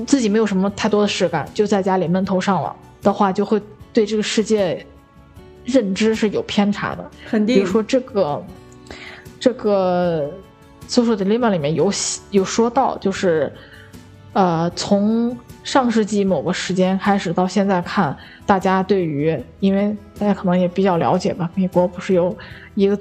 [0.06, 3.62] 自己没有什么太多的事干，就在家里闷头上网的话，就会
[3.94, 4.86] 对这个世界
[5.64, 7.12] 认知是有偏差的。
[7.26, 8.46] 肯定，比如说这个
[9.40, 10.30] 这个
[10.90, 11.90] social dilemma 里面有
[12.32, 13.50] 有说到，就是
[14.34, 22.36] 呃，从上世纪某个时间开始到现在看，大家对于，因为大家可能也比较了解吧，美国不是有
[22.76, 23.00] 一个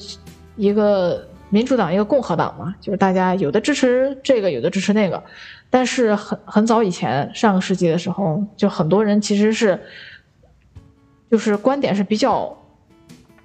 [0.56, 5.22] 一个民主党，一个共和党嘛，就是大家有的支持这个，有的支持那个，
[5.68, 9.78] 但是很很早以前，上个世纪的时候，就很多人其实是
[11.30, 12.56] 就是观点是比较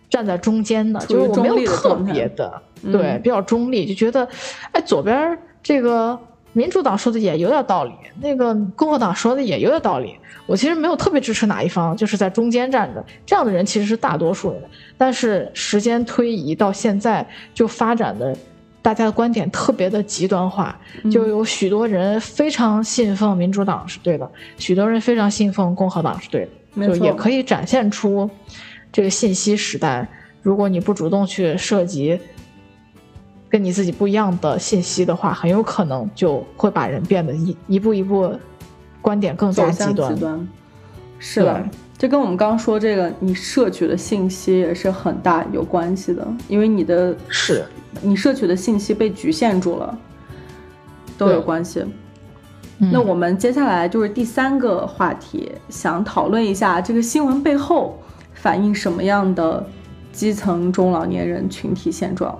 [0.09, 2.91] 站在中间的，就是我没有特别的，嗯。
[2.91, 4.27] 对，比较中立，就觉得，
[4.71, 6.17] 哎，左边这个
[6.57, 10.15] 民主党说的也有点道理，那个共和党说的也有点道理。
[10.47, 13.05] 我其实没有特别支持哪一方，就是在中间站着。
[13.27, 14.61] 这样的人其实是大多数人，
[14.97, 18.35] 但是时间推移到现在，就发展的
[18.81, 20.75] 大家的观点特别的极端化，
[21.11, 26.87] 就有许多人非常信奉民主党是对的，许多人非常信奉共和党是对的。
[26.87, 28.27] 就也可以展现出
[28.91, 30.07] 这个信息时代，
[30.41, 32.19] 如果你不主动去涉及
[33.49, 38.33] 跟你自己不一样的信息的话，很有可能就会把人变得一一步一步
[39.01, 40.13] 观点更加极端。
[40.13, 40.47] 极端。
[41.19, 47.65] 是的对，这跟我们刚刚说这个，你摄取的信息也是很大有关系的，因为你的是
[48.01, 49.97] 你摄取的信息被局限住了，
[51.17, 51.83] 都有关系。
[52.79, 57.97] 嗯那我们接下来就是第三个话题，想讨论一下这个新闻背后
[58.35, 59.65] 反映什么样的
[60.11, 62.37] 基层中老年人群体现状。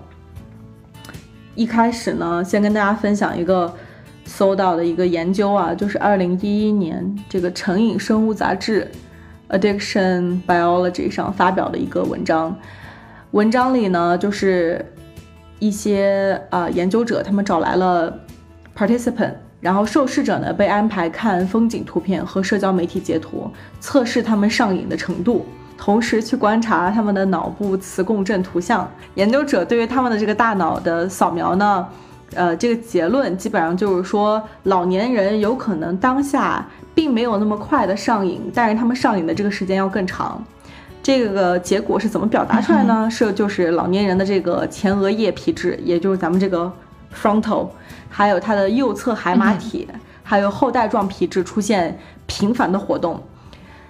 [1.58, 3.74] 一开始呢，先跟大家分享一个
[4.26, 8.88] 搜到的一个研究啊，就是二零一一年这个《成瘾生物》杂志
[9.50, 12.56] Addiction Biology 上发表的一个文章。
[13.32, 14.86] 文章里呢，就是
[15.58, 18.20] 一些啊研究者，他们找来了
[18.78, 25.44] participant，然后受试者呢被安排看风景图片和社交媒体截图，测试他们上瘾的程度，
[25.78, 28.90] 同时去观察他们的脑部磁共振图像。
[29.16, 31.88] 研究者对于他们的这个大脑的扫描呢，
[32.34, 40.44] 呃，这个结论基本上就是说，老年人有可能当下并没有那么快的上瘾，但是他们上瘾的这个时间要更长。
[41.02, 43.08] 这个结果是怎么表达出来呢？
[43.10, 46.70] 是就是老年人的这个前额叶皮质，也就是咱们这个
[47.16, 47.70] frontal，
[48.10, 49.88] 还有它的右侧海马体，
[50.22, 53.24] 还有后带状皮质出现频繁的活动。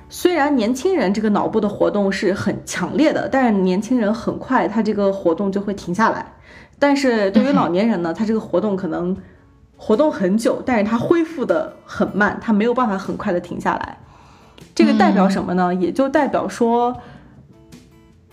[0.10, 6.26] 虽然年轻人这个脑部的活动是很强烈的，但是年轻人很快他这个活动就会停下来。
[6.80, 9.16] 但是对于老年人呢，他这个活动可能
[9.76, 13.98] 活动很久，但是他恢复的很慢，他没有办法很快的停下来。
[14.74, 15.74] 这个代表什么呢？
[15.74, 16.96] 也就代表说，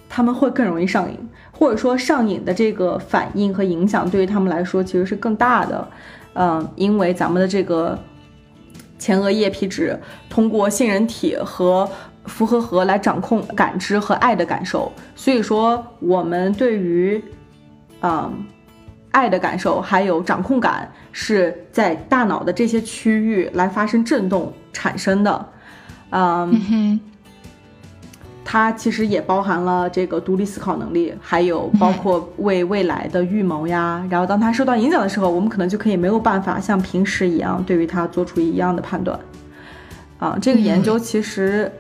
[0.09, 1.19] 他们会更容易上瘾，
[1.53, 5.89] 或者说上瘾的这个反应和影响对于他们来说其实是更大的。
[6.35, 7.99] 嗯，因为咱们的这个
[8.99, 11.89] 前额叶皮质通过杏仁体和
[12.27, 17.23] 复合核来掌控感知和爱的感受，所以说我们对于
[18.01, 18.45] 嗯
[19.11, 25.49] 爱的感受还有掌控感是在大脑的这些区域来发生震动产生的。
[26.11, 27.01] 嗯，
[28.45, 34.07] 它其实也包含了这个独立思考能力，还有包括为未来的预谋呀。
[34.11, 39.19] 然后当它受到影响的时候，我们可能就可以没有办法像平时一样对于它做出一样的判断。
[40.19, 41.71] 啊，这个研究其实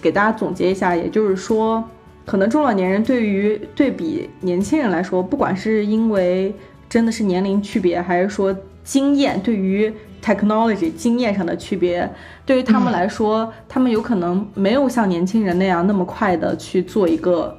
[0.00, 1.82] 给大家总结一下，也就是说，
[2.24, 6.54] 可能中老年人对于对比年轻人来说，不管是因为
[6.88, 9.92] 真的是年龄区别，还是说经验对于。
[10.24, 12.10] technology 经验上的区别，
[12.46, 17.54] 对于他们来说，他们有可能没有像年轻人那样那么快的去做一个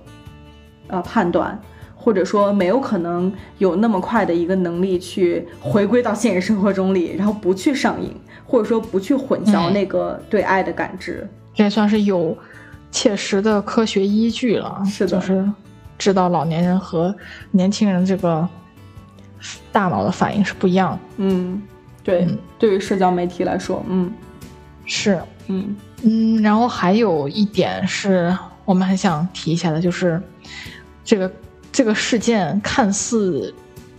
[0.88, 1.62] 呃判断，
[1.96, 8.12] 或者说没有可能有那么快的一个能力去回归到现实生活中里，然后不去上瘾，
[8.48, 11.28] 或者说不去混淆那个对爱的感知。
[11.54, 12.36] 这也算是有
[12.90, 15.48] 切实的科学依据了，是的，就是
[16.00, 17.16] 知道老年人和
[17.52, 18.50] 年轻人这个
[19.72, 21.00] 大脑的反应是不一样的。
[21.18, 21.62] 嗯。
[22.04, 22.28] 对，
[22.60, 24.14] 对于社交媒体来说，嗯，
[24.86, 28.32] 是，嗯嗯，然后还有一点是
[28.64, 30.22] 我们很想提一下的，就是
[31.04, 31.32] 这个
[31.72, 33.52] 这个事件看似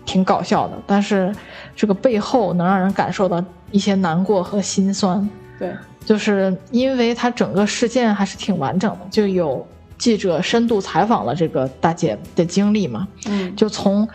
[0.04, 1.34] 挺搞笑的，但是
[1.74, 5.28] 这个背后能让人感受到一些难过和心酸。
[5.58, 9.66] 对，就是因为它整个事件还是挺完整的，就有
[9.98, 14.08] 记者深度采访了这个大姐的经历嘛，嗯，就从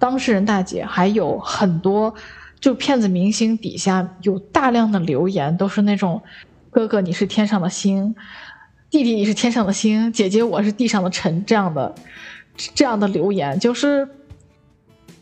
[0.00, 2.12] 当事人大姐还有很多。
[2.60, 6.20] 就骗子明星底下有大量的留言，都是那种
[6.70, 8.14] “哥哥你是天上的星，
[8.90, 11.94] 弟弟你是天上的星，姐姐我是地上的尘”这样的
[12.74, 14.06] 这样的留言，就是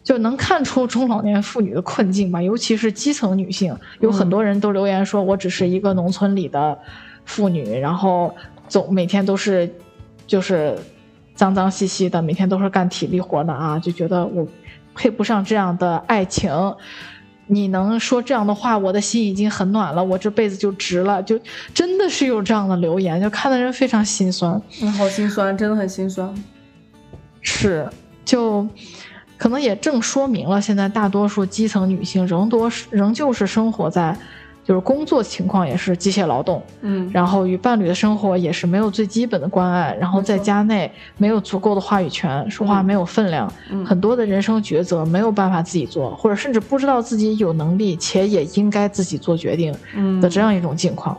[0.03, 2.43] 就能看出中老年妇女的困境吧。
[2.43, 6.77] 尤其是基层女性，有很多人都留言说：“我只是一个农村里的
[7.25, 8.35] 妇女，然后
[8.69, 9.73] 总每天都是
[10.27, 10.77] 就是
[11.37, 14.45] 脏脏兮兮的，每天都是干体力活的啊，就觉得我
[14.99, 16.53] 配不上这样的爱情。”
[17.51, 21.41] 你能说这样的话，我的心已经很暖了，我这辈子就值了，就
[21.73, 24.61] 真的是有这样的留言，就看的人非常心酸。
[24.83, 26.31] 嗯，好心酸，真的很心酸。
[27.41, 27.89] 是，
[28.23, 28.69] 就
[29.39, 34.15] 可能也正说明了，现在大多数基层女性仍多仍旧是生活在。
[34.69, 43.51] 就是工作情况也是机械劳动，嗯，然后与伴侣的生活也是没有最基本的关爱，然后在家内没有足够的话语权，说话没有分量，
[43.87, 49.75] 很多的人生抉择没有办法自己做，或者甚至不知道自己有能力且也应该自己做决定
[50.21, 51.19] 的这样一种境况，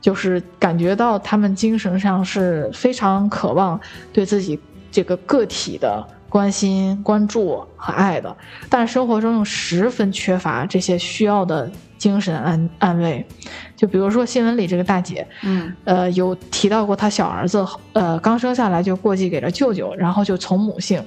[0.00, 3.80] 就是感觉到他们精神上是非常渴望
[4.12, 4.58] 对自己
[4.90, 6.04] 这个个体的
[6.36, 8.36] 关心、关注和爱的，
[8.68, 11.70] 但是生活中又十分缺乏这些需要的。
[11.98, 13.26] 精神安安慰，
[13.74, 21.02] 就比如说新闻里这个大姐，嗯，呃，有提到过她小儿子，呃，刚生下来就过继给了舅舅，然后就从母姓，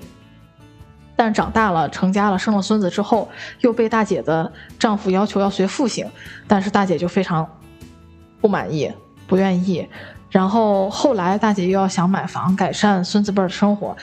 [1.15, 3.29] 但长大了成家了，生了孙子之后，
[3.61, 6.09] 又被大姐的丈夫要求要随父姓，
[6.47, 7.47] 但是大姐就非常
[8.41, 8.91] 不满意，
[9.27, 9.87] 不愿意，
[10.31, 13.95] 然后后来大姐又要想买房改善孙子辈的生活，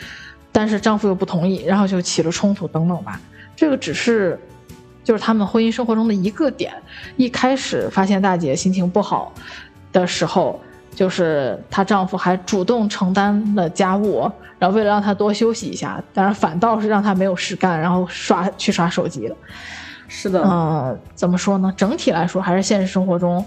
[0.57, 3.21] 但是丈夫又不同意，然后就起了冲突等等吧，
[3.55, 4.39] 这个只是。
[5.07, 6.75] 就是他们婚姻生活中的一个点，
[7.17, 9.33] 一开始发现大姐心情不好
[9.93, 10.61] 的时候，
[10.97, 14.29] 就是她丈夫还主动承担了家务，
[14.59, 19.37] 然后为了让她多休息一下，但是反倒是让她没有事干，然后刷去刷手机了。
[20.09, 21.73] 是的，嗯，怎么说呢？
[21.77, 23.47] 整体来说，还是现实生活中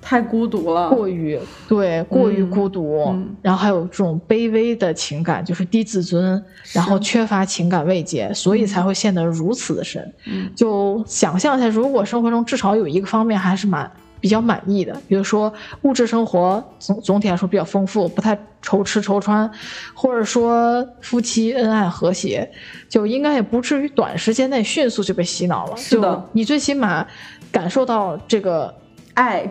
[0.00, 1.38] 太孤独了，过于
[1.68, 6.42] 对，过于孤独，然后还有这种卑微的情感，就是低自尊，
[6.72, 10.14] 然后缺乏情感慰藉，所以才会陷得如此的深。
[10.54, 13.90] 就想象一下，如果生活中至少有一个方面还是蛮
[14.20, 19.50] 比较满意的，比如说物质生活总总体来说比较丰富，不太愁吃愁穿，
[19.92, 22.50] 或者说夫妻恩爱和谐，
[22.88, 25.76] 就应该也不至于短时间内迅速就被洗脑了。
[25.76, 27.06] 是的，你最起码
[27.52, 28.74] 感受到这个
[29.12, 29.46] 爱。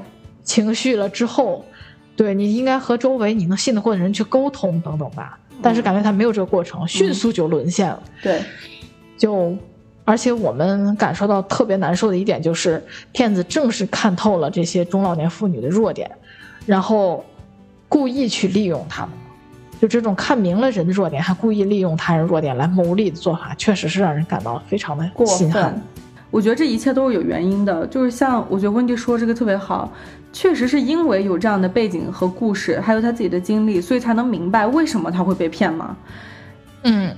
[0.48, 1.64] 情绪了之后，
[2.16, 5.38] 对你应该和周围你能信得过的人去沟通等等吧。
[5.62, 8.02] 但是感觉他没有这个过程，迅速就沦陷了。
[8.24, 8.42] 对，
[9.18, 9.56] 就
[10.06, 12.82] 而且我们感受到特别难受的一点就是，
[13.12, 16.10] 骗子正是看透了这些中老年妇女的弱点，
[16.66, 17.26] 然后
[17.90, 19.12] 故意去利用他们。
[19.82, 25.82] 就这种看明了人的弱点，还故意利用他人弱点来牟利的做法，确实是让人感到非常的过分。
[26.30, 29.92] 我觉得这一切都是有原因的，就是像我觉得温迪说这个特别好。
[30.40, 35.98] 确实是因为有这样的背景和故事，还有他自己的经历，所以才能明白为什么他会被骗吗？
[36.84, 37.12] 嗯，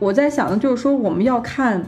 [0.00, 1.80] 我在想的就是说，我们要看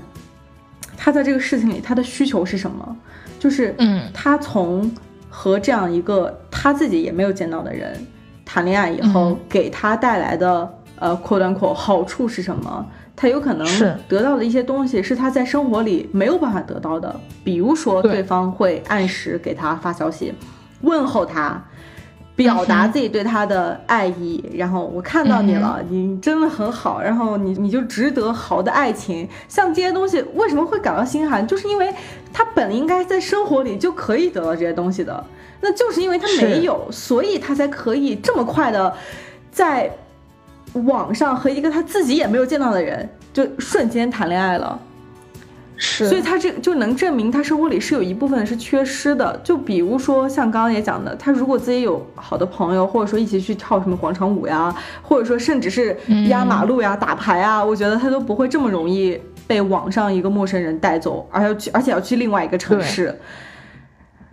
[0.96, 2.96] 他在这个事情里他的需求是什么，
[3.40, 4.88] 就是嗯，他从
[5.28, 8.06] 和这样一个他自己也没有见到的人
[8.44, 12.86] 谈恋爱以后，给他带来的呃扩端扩好处是什么？
[13.16, 13.66] 他有可能
[14.08, 20.34] 得到的一些东西是他在生活里没有办法得到的，比如说对方会按时给他发消息，
[20.80, 21.62] 问候他，
[22.34, 29.28] 表达自己对他的爱意，然后我看到你了，你真的很好，然后你你就值得好的爱情。
[29.48, 31.46] 像这些东西为什么会感到心寒？
[31.46, 31.94] 就是因为
[32.32, 35.24] 他本应该在生活里就可以得到这些东西的，
[35.60, 38.92] 那就是因为他没有，所以他才可以这么快的
[39.52, 39.88] 在。
[40.74, 44.78] 网上和一个他自己也没有见到的人，就瞬间谈恋爱了，
[45.76, 49.40] 是，所以他这就能证明他生活里是有一部分是缺失的。
[49.44, 55.96] 就比如说像刚刚也讲的，他如果自己有好的朋友，或者说一起去跳什么广场舞呀，或者说甚至是
[56.28, 63.16] 压马路呀、打牌啊，我觉得他都不会这么容易被网上一个陌生人带走，而要去，而且要去另外一个城市，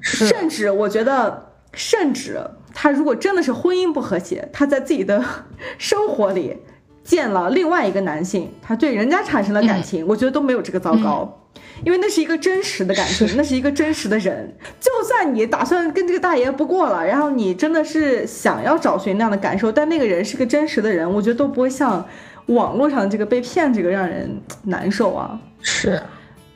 [0.02, 2.40] 甚至我觉得，甚至。
[2.74, 5.24] 他如果真的是婚姻不和谐，他在自己的
[5.78, 6.58] 生活里
[7.04, 11.42] 见了另外一个男性，他对人家产生了感情，我觉得都没有这个糟糕，
[11.84, 14.56] 因为那是一个真实的感情，那是一个真实的人。
[14.80, 22.06] 就算你打算跟这个大爷不过了，然后你真的是想要找寻那样的感受，但那个人是个真实的人，我觉得都不会像
[22.48, 25.40] 网络上这个被骗这个让人难受啊。
[25.62, 26.02] 是。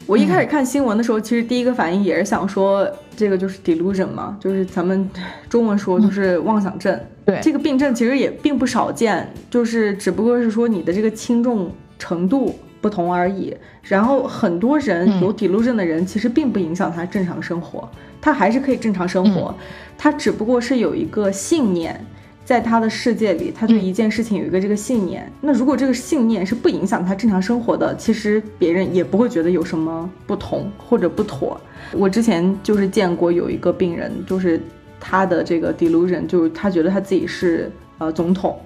[0.08, 5.10] 我一开始看新闻的时候，其实第一个反应也是想说，这个就是 delusion 嘛，就是咱们
[5.50, 7.00] 中文说就是妄想症。
[7.26, 13.56] 对，这个病症其实也并不少见，就是只不过是说你的这个轻重程度不同而已。
[13.82, 17.90] 然后很多人有 delusion 的人，其实并不影响他正常生活，
[18.20, 19.56] 他还是可以正常生活，
[19.98, 22.00] 他只不过是有一个信念。
[22.46, 25.30] 在他的世界里，他对一件事情有一个这个信念。
[25.42, 31.60] 那如果这个信念是不影响他正常生活的，其实别人也不会觉得有什么不同或者不妥。
[31.92, 34.62] 我之前就是见过有一个病人，就是
[35.00, 38.60] 他的这个 delusion，就是他觉得他自己是呃总统，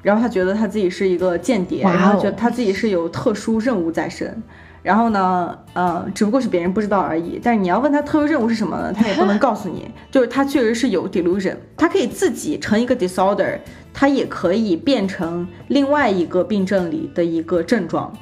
[0.00, 4.42] 然后他觉得他自己是一个间谍，然后觉得他自己是有特殊任务在身。
[4.82, 7.38] 然后呢，呃，只不过是别人不知道而已。
[7.40, 8.92] 但是你要问他特殊任务是什么呢？
[8.92, 9.88] 他也不能 告诉你。
[10.10, 13.58] 就是他确实是有 delusion，他可以自己成一个 disorder，
[13.94, 18.12] 他也可以变成另外一个病症里的一个症状。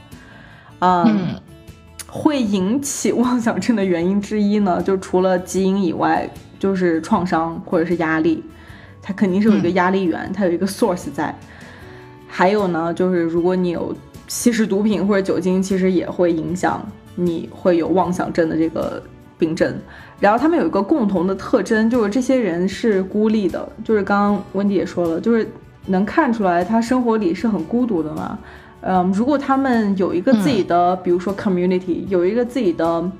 [0.81, 1.35] 嗯，
[2.07, 8.45] 会引起妄想症的原因之一呢，就除了基因以外，就是创伤或者是压力。
[9.01, 11.35] 他肯定是有一个压力源，他有一个 source 在。
[12.29, 13.97] 还有呢，就是如果你有。
[14.31, 16.81] 吸食毒品或者酒精，其实也会影响
[17.17, 19.03] 你会有妄想症的这个
[19.37, 19.77] 病症。
[20.21, 23.69] 然后他们有一个共同的特征，就是这些人是孤立的。
[23.83, 25.51] 就是刚刚温迪也说了，就是
[25.87, 28.39] 能看出来他生活里是很孤独的嘛。
[28.83, 33.11] 嗯，如果他们有一个自己的，比如说 community，有一个自己的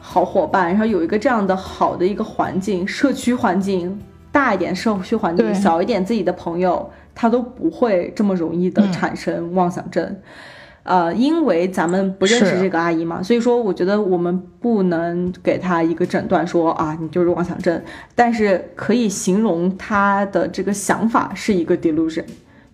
[0.00, 4.00] 好伙伴，然后有一个这样的好的一个环境，社区环境
[4.32, 6.90] 大一点，社区环境小一点，自己的朋友。
[7.14, 10.16] 他都不会这么容易的产生妄想症，
[10.82, 17.82] 呃，因为咱们不认识这个阿姨嘛，所以说我觉得我们不能给她一个诊断说啊，你就是妄想症，
[18.14, 22.24] 但是可以形容她的这个想法是一个 delusion，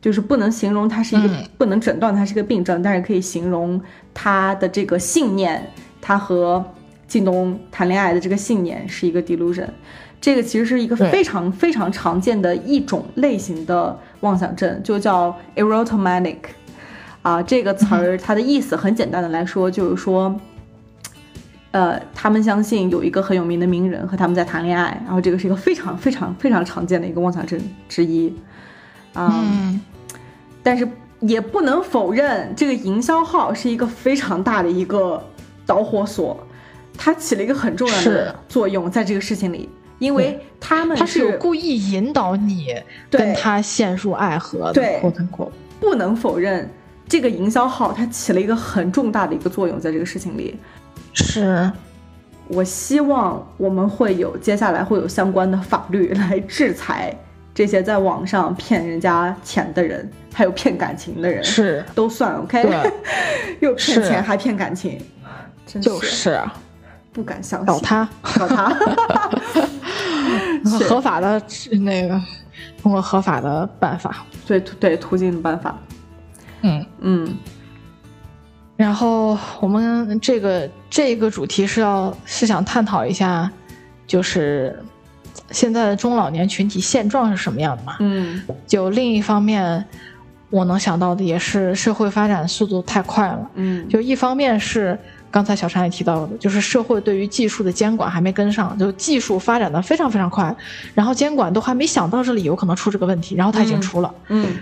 [0.00, 1.28] 就是不能形容她是一个，
[1.58, 3.80] 不能诊断她是一个病症，但是可以形容
[4.14, 5.70] 她的这个信念，
[6.00, 6.64] 她和
[7.08, 9.66] 靳东谈恋爱的这个信念是一个 delusion。
[10.18, 16.38] 这个其实是一个非常非常常见的一种类型的妄想症，就叫 erotomanic，
[17.22, 20.34] 啊，这个词儿它的意思很简单的来说就是说，
[21.72, 28.34] 呃，他们相信有一个很有名的名人和他们在谈恋爱，然后这个是一个非常非常非常常见的一个妄想症之一，
[29.12, 29.80] 啊、嗯，
[30.62, 30.88] 但是
[31.20, 35.22] 也不能否认这个营销号是一个非常大的一个
[35.66, 36.38] 导火索，
[36.96, 39.68] 它起了一个很重要的作用在这个事情里，
[39.98, 42.74] 因为他们他是有故意引导你
[43.10, 43.20] 对。
[43.20, 45.00] 跟他陷入爱河的，
[45.80, 46.68] 不能否认
[47.08, 50.58] 这个营销号它起了一个很重大的一个作用在这个事情里。
[51.12, 51.70] 是，
[52.48, 57.14] 我希望我们会有接下来会有相关的法律来制裁
[57.54, 61.84] 这些在网上骗人家钱的人，还有骗感情的人，是。
[61.94, 62.92] 都算 OK，对。
[63.60, 65.00] 又骗钱还骗感情，
[65.66, 66.38] 真就是
[67.16, 67.66] 不敢相信。
[67.66, 68.76] 搞他，搞他，
[70.68, 71.42] 是合法的
[71.80, 72.20] 那个，
[72.82, 75.78] 通过合法的办法，对对途径的办法，
[76.60, 76.86] 嗯。
[77.00, 77.36] 嗯
[78.76, 83.50] 然后我们这个这个主题是要是想探讨一下，
[84.06, 84.78] 就是
[85.50, 87.96] 现在的中老年群体现状是什么样的嘛？
[88.00, 89.82] 嗯就另一方面，
[90.50, 93.50] 我能想到的也是社会发展速度太快了。
[93.54, 94.98] 嗯，就一方面是
[95.36, 100.56] 刚才小婵也提到的，就是社会对于技术的监管还没跟上，就技术发展的非常非常快，
[100.94, 104.14] 然后监管都还没想到这里有可能出这个问题，然后它已经嗯出了。
[104.28, 104.56] 嗯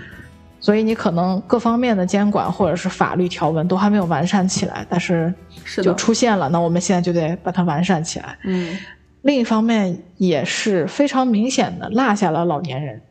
[0.59, 5.33] 所以你可能各方面的监管或者是法律条文都还没有完善起来，但是
[5.81, 8.37] 就，出现了，那我们现在就得把它完善起来。
[8.43, 8.77] 嗯
[9.21, 13.01] 另一方面也是非常明显的落下了老年人，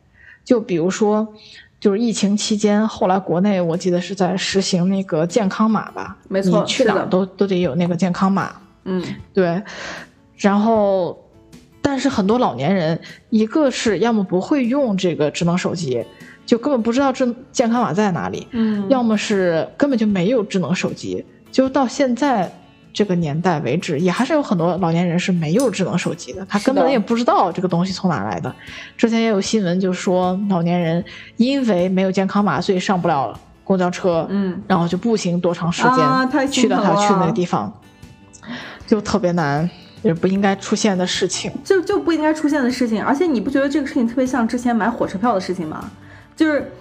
[0.43, 1.27] 就比如说，
[1.79, 8.55] 就是疫情期间，后来国内我记得是在实行那个健康码吧，没错你去哪儿都都得有那个健康码，
[8.85, 9.03] 嗯
[9.33, 9.61] 对，
[10.37, 11.21] 然后。
[11.87, 12.99] 但是很多老年人，
[13.29, 16.03] 一个是要么不会用这个智能手机，
[16.43, 22.51] 就根本不知道智健康码在哪里，嗯，要么是根本就没有智能手机，就到现在
[22.95, 28.55] 这个年代为止，也还是有很多老年人是没有智能手机的，他根本也不知道这个东西从哪来的。
[28.95, 31.03] 之前也有新闻就说，老年人
[31.35, 37.71] 因为没有健康码，所以上不了公交车，嗯然后就步行多长时间去到他去那个地方，
[38.87, 39.69] 就特别难，
[40.01, 41.51] 也不应该出现的事情。
[41.65, 45.91] 就就不应该出现的事情，而且你不觉得这个事情特别像之前买火车票的事情吗？
[46.33, 46.71] 就是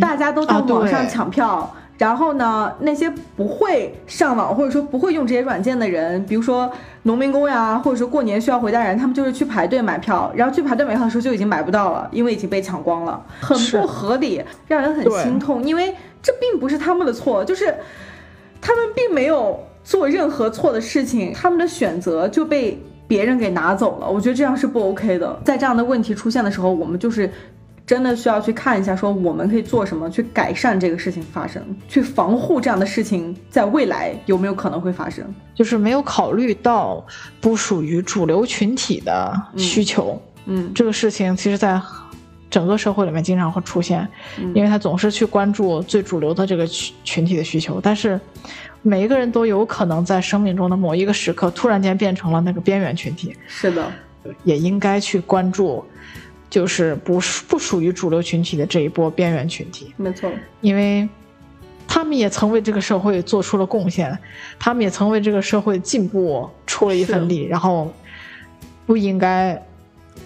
[0.00, 1.72] 大家都在啊网上抢票，
[2.02, 6.68] 然后呢，那些不会上网或者说不会用这些软件的人，比如说
[7.04, 17.72] 农民工呀，或者说过年需要回家的人，他们就是去排队买票，然后去排队买票的时候就已经买不到了，因为已经被抢光了，很不合理，让人很心痛，因为这并不是他们的错，就是
[18.60, 24.10] 他们并没有做任何错的事情，他们的选择就被别人给拿走了。
[24.10, 25.40] 我觉得这样是不 OK 的。
[25.44, 27.30] 在这样的问题出现的时候，我们就是
[27.92, 35.22] 真的需要去看一下，说我们可以做什么去改善这个事情发生，去防护这样的事情在未来有没有可能会发生。
[35.54, 37.04] 就是没有考虑到
[37.38, 41.78] 不属于主流群体的需求，嗯这个事情其实在
[42.48, 44.50] 整个社会里面经常会出现，嗯。
[44.54, 48.18] 因为他总是去关注最主流的这个群群体的需求，但是
[48.80, 53.86] 每一个人都有可能在生命中的某一个时刻突然间变成了那个边缘群体，是的，
[54.44, 55.84] 也应该去关注，
[56.52, 60.30] 就是不属不属于主流群体的这一波边缘群体，没错，
[60.60, 61.08] 因为
[61.88, 64.18] 他们也曾为这个社会做出了贡献，
[64.58, 67.90] 他们也曾为这个社会进步出了一份力，然后
[68.84, 69.60] 不应该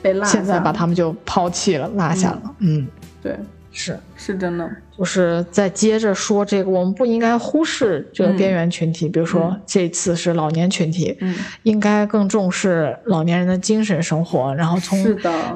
[0.02, 0.32] 被落下。
[0.32, 2.54] 现在把他们就抛弃了、落下了。
[2.58, 2.88] 嗯，
[3.22, 3.38] 对，
[3.76, 4.68] 是，是真的。
[4.96, 14.98] 就是再接着说这个，我们不应该忽视这个边缘群体，比如说嗯这次是老年群体，嗯，应该更重视老年人的精神生活，然后从，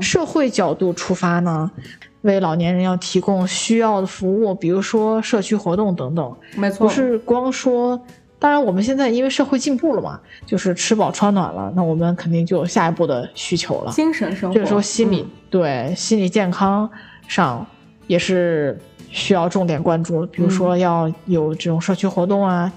[0.02, 1.70] 社会角度出发呢，
[2.20, 7.98] 为老年人要提供需要的服务，比如说社区活动等等，没错，不是光说。
[8.38, 13.92] 当然，我们现在因为社会进步了嘛，就是吃饱穿暖了，那我们肯定就有下一步的需求了。
[13.92, 14.54] 精神生活。
[14.54, 16.88] 这个时候心理、嗯对心理健康
[17.26, 17.66] 上
[18.10, 18.76] 也是
[19.08, 22.72] 需要重点关注，比如说要有这种社区活动啊，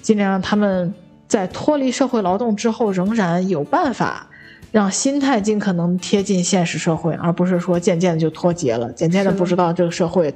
[0.00, 0.94] 尽量让他们
[1.26, 4.28] 在脱离社会劳动之后，仍然有办法
[4.70, 10.32] 让心态尽可能贴近现实社会，而不是说渐渐的就脱节了，渐渐的不知道这个社会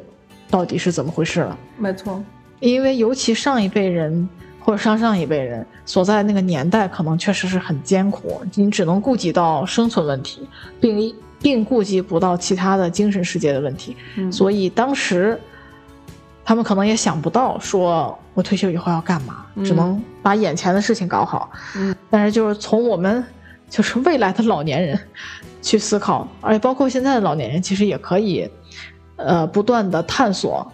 [0.51, 1.57] 到底是怎么回事了。
[1.79, 2.21] 没错，
[2.59, 4.29] 因为尤其上一辈人
[4.59, 10.41] 或者上上一辈人所在那个年代，可能确实是很艰苦，你只能顾及到生存问题，
[10.81, 13.97] 并并顾及不到其他的精神世界的问题。
[14.17, 15.39] 嗯，所以当时
[16.45, 21.51] 他们可能也想不到，说我退休以后要干嘛，嗯只能把眼前的事情搞好。
[21.77, 23.25] 嗯，但是就是从我们
[23.69, 24.99] 就是未来的老年人
[25.61, 28.49] 去思考，而且包括现在的老年人，其实也可以
[29.17, 30.71] 呃不断的探索，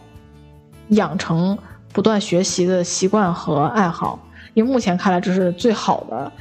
[0.89, 1.57] 养成
[1.93, 4.19] 不断学习的习惯和爱好。
[4.55, 6.33] 因为目前看来这是最好的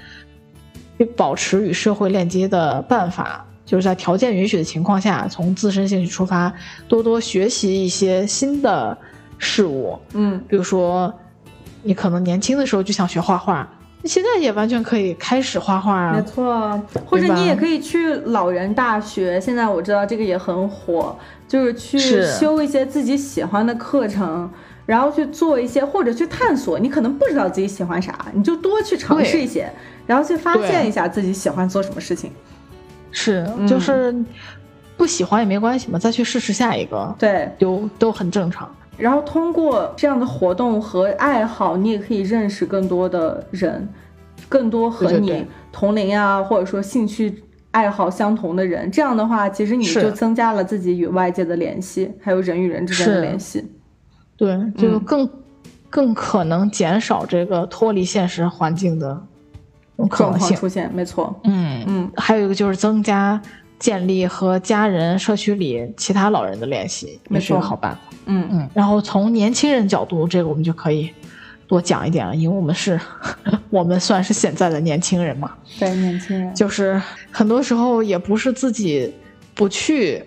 [1.16, 6.52] 保持与社会链接的办法，就是在条件允许的情况下，从自身兴趣出发，
[6.88, 8.98] 多多学习一些新的
[9.38, 10.00] 事物。
[10.14, 11.14] 嗯，比如说，
[11.84, 13.70] 你可能年轻的时候就想学画画，
[14.02, 16.16] 那现在也完全可以开始画画啊。
[16.16, 21.16] 没错，或者你也可以去老人大学，现在我知道这个也很火，
[21.48, 24.50] 就是去修一些自己喜欢的课程。
[24.86, 29.70] 然后去做一些，或者去探索，你可能不知道自己喜欢啥，你就多去尝试一些，
[30.06, 32.32] 然后去发现一下自己喜欢做什么事情。
[33.20, 34.14] 是，就是
[34.96, 38.70] 不喜欢也没关系嘛，再去试试下一个，对，都都很正常。
[38.96, 43.90] 然后通过这样的活动和爱好，你也可以认识更多的人，
[44.48, 48.92] 更多和你同龄啊，或者说兴趣爱好相同的人。
[48.92, 53.66] 这样的话，其实你就增加了自己与外界的联系，还有人与人之间的联系。
[54.36, 55.28] 对，就更
[55.90, 59.20] 更可能减少这个脱离现实环境的
[60.06, 60.94] 可能性出现。
[60.94, 63.42] 没错，嗯嗯，还有一个就是增加
[63.80, 68.00] 建立和家人、社区里其他老人的联系，也是个好办法。
[68.26, 71.10] 嗯嗯，然后从年轻人角度，这个我们就可以
[71.68, 73.00] 多讲一点了，因为我们是，
[73.70, 75.54] 我们算是现在的年轻人嘛。
[75.80, 79.14] 对，年轻人就是很多时候也不是自己
[79.56, 80.24] 不去、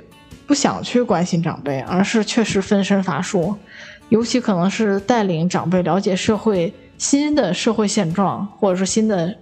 [0.46, 3.54] 不想去关心长辈，而是确实分身乏术。
[4.08, 9.32] 尤其可能是带领长辈了解社会新的社会现状，或者说新的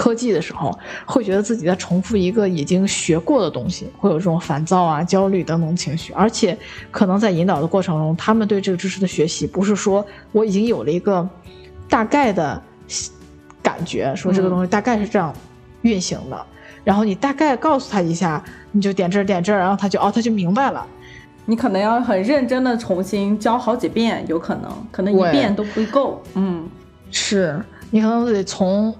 [0.00, 0.72] 科技的时候，
[1.04, 6.10] 会觉得自己在重复一个已经学过的东西，会有这种烦躁啊、焦虑等等情绪。
[6.14, 6.56] 而且
[6.90, 11.28] 可能在引导的过程中，他们对这个知识的学习，不是说我已经有了一个
[11.86, 12.62] 大概的
[13.62, 15.34] 感觉，说这个东西大概是这样
[15.82, 16.46] 运行的，
[16.82, 18.42] 然后你大概告诉他一下，
[18.72, 20.86] 你就点这儿点这儿，然后他就哦，他就明白了。
[21.44, 26.22] 你可能要很认真的重新教好几遍，有可能，可能一遍都不够。
[26.32, 26.66] 嗯，
[27.10, 28.94] 是你可能得从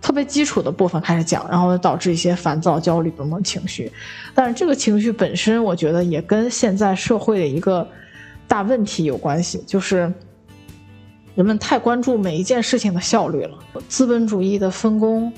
[0.00, 3.92] 特别基础的部分开始讲，然后导致一些烦躁、焦虑等等情绪。
[4.34, 7.86] 但是这个情绪本身，我觉得也跟现在社会的一个
[8.48, 10.12] 大问题有关系，就是
[11.34, 13.58] 人们太关注每一件事情的效率了。
[13.88, 15.32] 资本主义的分工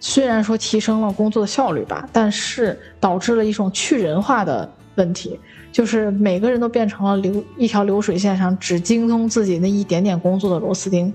[0.00, 5.38] 虽然说提升了工作的效率吧，但是导致了一种去人化的问题。
[5.70, 11.12] 就是每个人都变成了流一条流水线上只精通自己那一点点工作的螺丝钉，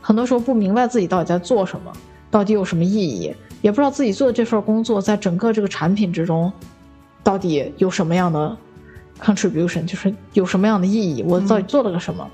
[0.00, 1.92] 很多时候不明白自己到底在做什么，
[2.30, 6.52] 到底有什么意义，也不知道自己做的这份工作在整个这个产品之中，
[7.22, 8.56] 到底有什么样的
[9.20, 12.28] contribution，就是有什么样的意义，我到底做了个什么，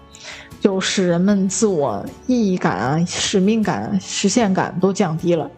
[0.60, 5.50] 就使人们自我意义感啊、使命感、实现感都降低了，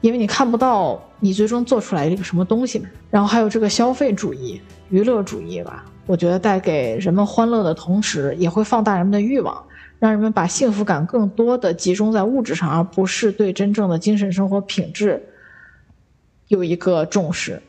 [0.00, 4.60] 因为你看不到你最终做出来一个什么东西，然后还有这个消费主义。
[4.90, 9.62] 娱乐主义吧，我觉得带给人们欢乐的同时，也会放大人们的欲望，
[9.98, 15.22] 让人们把幸福感更多的集中在物质上，而不是对真正的精神生活品质
[16.48, 17.60] 有一个重视。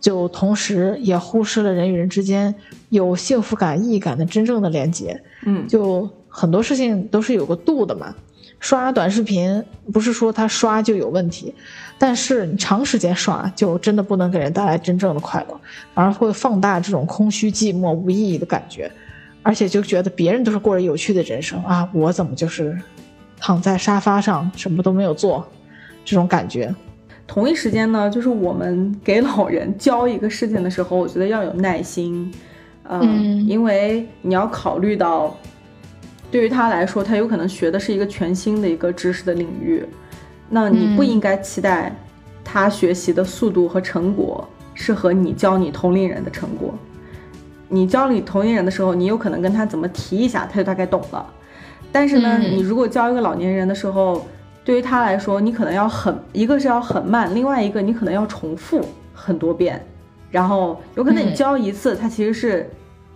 [0.00, 2.54] 就同时也忽视了人与人之间
[2.88, 5.20] 有幸福感、意义感的真正的连接。
[5.44, 8.14] 嗯，就很多事情都是有个度的嘛。
[8.60, 11.52] 刷短视频不是说他刷就有问题。
[11.98, 15.60] 但是你长时间刷，就真的不能给人带来真正的快乐，
[15.94, 18.88] 反而会放大这种空虚、寂寞、无意义的感觉，
[19.48, 22.78] 而且就觉得别人都是过着有趣的人生啊，我怎么就是
[23.40, 25.42] 躺在沙发上什么都没有做，
[26.04, 26.74] 这种感觉。
[27.26, 32.30] 同一时间呢，就是我们给老人教一个事情的时候，我觉得要有耐心，
[32.90, 35.34] 嗯，因为你要考虑到，
[36.30, 39.82] 对于他来说，他有可能学的是一个全新的一个知识的领域。
[40.50, 41.90] 那你不应该期待
[42.44, 46.74] 他学习的速度和成果是和你教你同龄人的成果。
[47.68, 51.26] 你教你同龄人的时候，你有可能跟他怎么提一下，他就大概懂了。
[51.92, 54.26] 但是呢，你如果教一个老年人的时候，
[54.64, 58.80] 对于他来说，你可能要很一个是要很慢，另外一个你可能要重复
[59.14, 59.84] 很多遍，
[60.30, 62.68] 然后有可能你教一次他其实是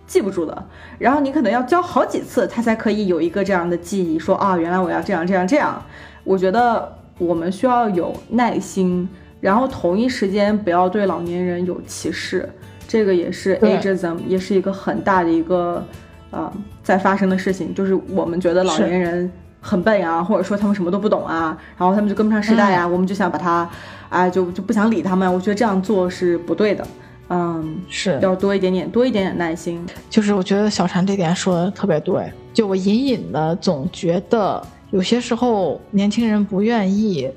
[0.07, 0.65] 记不住的，
[0.97, 5.81] 然后你可能要教好几次他才可以有一个这样的记忆，说啊，原来我要这样这样这样。
[6.23, 6.97] 我觉得。
[7.19, 9.07] 我们需要有耐心，
[9.39, 12.49] 然后同一时间不要对老年人有歧视，
[12.87, 15.85] 这个也是 ageism，也是一个很大的一个，
[16.31, 16.51] 呃，
[16.83, 19.31] 在发生的事情，就是我们觉得老年人
[19.61, 23.69] 很笨啊，或者说他们什么都不懂啊，然后他们就跟不上时代呀，我们就想把他，
[24.09, 25.33] 啊，就就不想理他们。
[25.33, 26.87] 我觉得这样做是不对的，
[27.29, 29.85] 嗯，是要多一点点，多一点点耐心。
[30.09, 34.61] 就是我觉得小婵这点说的特别对，就我隐隐的总觉得。
[34.91, 37.27] 有些时候，年轻人不愿意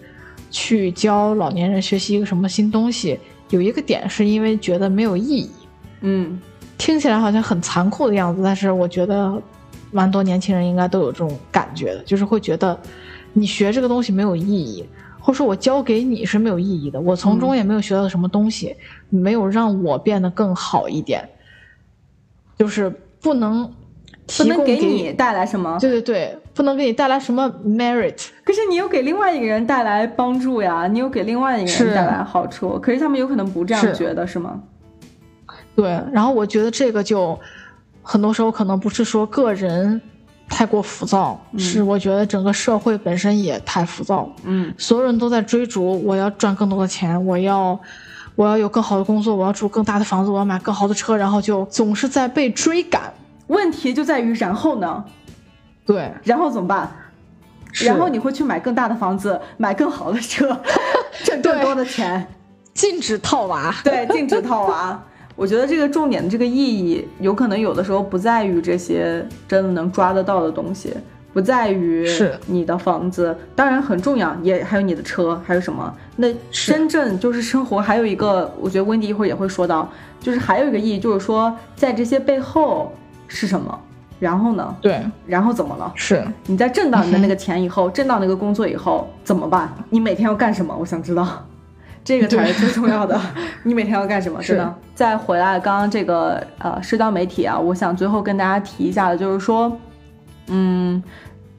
[0.51, 3.18] 去教老年人学习一个什么新东西，
[3.51, 5.51] 有一个点是因为觉得没有意义。
[6.01, 6.38] 嗯，
[6.76, 9.40] 听起来好像很残酷的样子，但是我觉得
[9.90, 12.78] 蛮多年轻人应该都有这种感觉的，就是会觉得
[13.32, 14.84] 你学这个东西没有意义，
[15.18, 18.74] 或者说我教给你是没有意义的，我从中也没有学到什么东西，
[19.09, 21.26] 没有让我变得更好一点，
[22.59, 23.72] 就是不能
[24.36, 28.29] 不能给给你带来什么，对对对，不能给你带来什么 merit。
[28.43, 34.61] 可是你又给另外一个人带来帮助呀，你又给另外一个人带来好处，可是他们有可能不这样觉得，是吗？
[35.77, 37.39] 对，然后我觉得这个就
[38.03, 40.01] 很多时候可能不是说个人
[40.49, 44.27] 太过浮躁，是我觉得整个社会本身也太浮躁。
[44.45, 47.79] 嗯，所有人都在追逐，我要赚更多的钱，我要
[48.35, 53.13] 我要有更好的工作，我要住更大的房子，我要买更好的车，然后就总是在被追赶。
[53.49, 55.05] 问题就在于然后呢？
[55.87, 56.91] 对，然后怎么办？
[57.84, 60.59] 然后你会去买更大的房子，买更好的车，
[61.24, 62.26] 挣更多的钱，
[62.74, 63.74] 禁止套娃。
[63.84, 65.03] 对，禁止套娃。
[65.37, 70.95] 我觉得这个重点的这个意义，有可能有的时候不在于这些真的能抓得到的东西，
[71.34, 75.95] 不在于是你的房子，当然很重要，也还有你的车，还有什么？
[76.16, 79.87] 那真正就是生活还有一个，我觉得温迪一会儿也会说到，
[80.18, 82.91] 就是还有一个意义，就是说在这些背后
[83.28, 83.78] 是什么？
[84.19, 84.77] 然后呢？
[84.81, 85.93] 对，然后怎么了？
[85.95, 89.73] 是你在挣到你的那个钱以后，挣到那个工作以后怎么办？
[89.91, 90.75] 你每天要干什么？
[90.79, 91.27] 我想知道。
[92.07, 93.21] 这个才是最重要的。
[93.64, 94.41] 你每天要干什么？
[94.41, 94.75] 是的。
[94.95, 99.77] 再回来，刚刚这个呃，社交媒体啊，我想最后跟大家提一下的，就是说，
[100.47, 101.03] 嗯，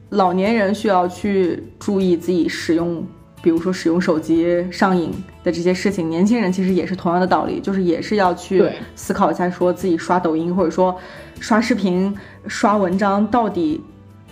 [0.08, 3.04] 老年人需要去注意自己使用，
[3.42, 5.12] 比如说使用手机上瘾
[5.44, 6.08] 的这些事情。
[6.08, 10.96] 年轻人其实也是同样的道理，就是也是要去思考一下，说自己刷抖音或者说
[11.38, 12.16] 刷视频、
[12.48, 13.80] 刷文章到底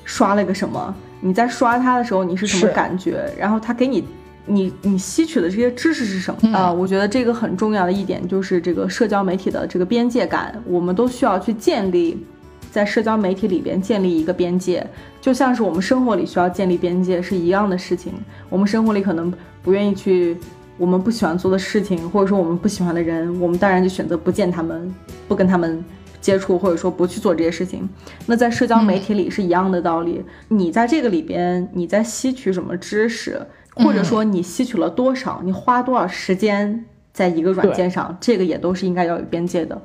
[0.04, 0.94] 刷了个什么？
[1.20, 3.30] 你在刷它的时候，你是什么感觉？
[3.38, 4.04] 然后它给你。
[4.48, 6.72] 你你吸取的这些知识是什么啊？
[6.72, 12.24] 我觉得这个很重要的一点就是这个社交媒体的这个边界感，我们都需要去建立，
[12.70, 14.88] 在社交媒体里边建立一个边界，
[15.20, 18.12] 就像是我们生活里需要建立边界是一样的事情。
[18.48, 20.36] 我们生活里可能不愿意去
[20.78, 24.94] 我们不喜欢做的事情，或者说我们不喜欢的人，我们当然就选择不见他们，
[25.26, 25.84] 不跟他们
[26.26, 27.88] 接触，或者说不去做这些事情。
[28.26, 33.40] 那在社交媒体里是一样的道理，你在这个里边你在吸取什么知识？
[33.76, 39.80] 或者说你吸取了多少，你花多少时间在一个软件上，这个也都是应该要有边界的。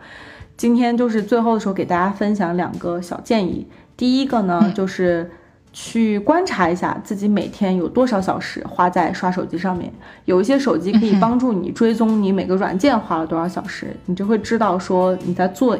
[0.58, 3.68] 今天就是最后的时候给大家分享两个小建议。
[3.96, 5.30] 第一个呢，就是
[5.74, 9.92] 去观察一下自己每天有多少小时花在刷手机上面。
[10.26, 15.78] 有一些手机可以帮助你追踪你每个软件花了多少小时，你就会知道说你在做，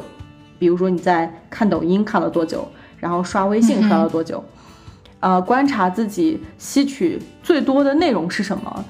[0.62, 2.68] 比如说你在看抖音看了多久，
[3.00, 4.44] 然后刷微信刷了多久。
[5.18, 8.84] 呃，观察自己吸取最多的内容是什么，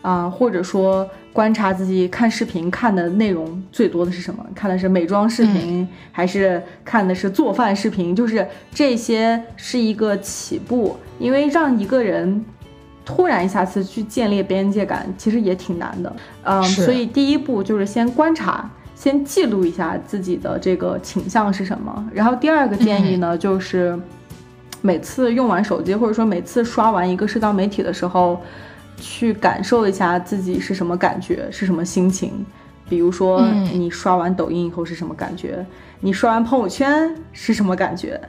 [0.00, 4.44] 啊，或者说观察自己看视频看的内容最多的是什么？
[4.52, 8.16] 看的是美妆视频，还是看的是做饭视频？
[8.16, 8.44] 就是
[8.74, 12.44] 这些是一个起步，因为让一个人
[13.04, 16.16] 突然一下子去建立边界感，其实也挺难的。
[16.42, 18.68] 嗯，所以第一步就是先观察，
[19.02, 22.08] 先记录一下自己的这个倾向是什么。
[22.14, 23.98] 然后第二个建议呢，就是。
[24.84, 28.40] 每次用完手机，或者说每次刷完一个社交媒体的时候，
[28.96, 32.44] 去感受一下自己是什么感觉，是什么心情。
[32.88, 35.64] 比如说，你刷完抖音以后是什么感觉？
[36.00, 38.20] 你刷完朋友圈是什么感觉？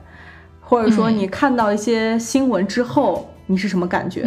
[0.61, 4.23] 或者说，你看到一些新闻之后，你是什么感觉？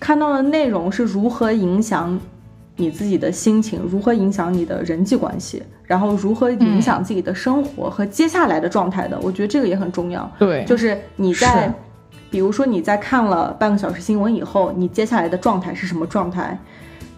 [0.00, 2.18] 看到的内容是如何影响？
[2.80, 9.18] 你自己的心情如何影响你的人际关系，然后如何影响自己的生活和接下来的状态的？
[9.20, 10.30] 我觉得这个也很重要。
[10.38, 11.74] 对，就是你在，
[12.30, 16.56] 比如说你在看了半个小时新闻以后，你接下来的状态是什么状态？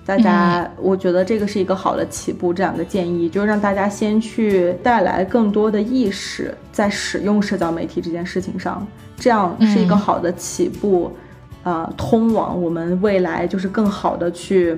[0.06, 2.54] 大家，我觉得这个是一个好的起步。
[2.54, 8.84] 这两个建议就让大家先去带来更多的意识，在使用社交媒体这件事情上，
[9.18, 11.12] 这样是一个好的起步，
[11.64, 14.76] 呃，通往我们未来就是更好的去。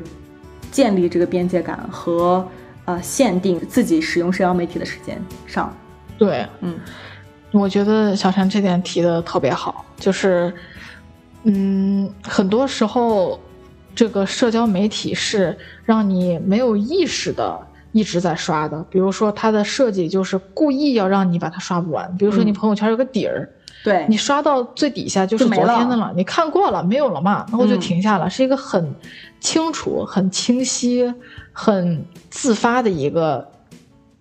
[0.72, 2.44] 建立这个边界感和
[2.86, 5.72] 呃限定自己使用社交媒体的时间上，
[6.18, 6.76] 对，嗯，
[7.52, 10.52] 我觉得小陈这点提的特别好，就是，
[11.44, 13.38] 嗯，很多时候
[13.94, 17.56] 这个社交媒体是让你没有意识的
[17.92, 23.48] 一直在刷的，比如说它的设计就是故意要让你把它刷不完，比如说你朋友圈有个底儿。
[23.84, 27.44] 对你刷到最底下就是昨天的了，你看过了没有了嘛？
[27.48, 28.94] 然后就停下了，是一个很
[29.40, 31.12] 清楚、很清晰、
[31.52, 33.46] 很自发的一个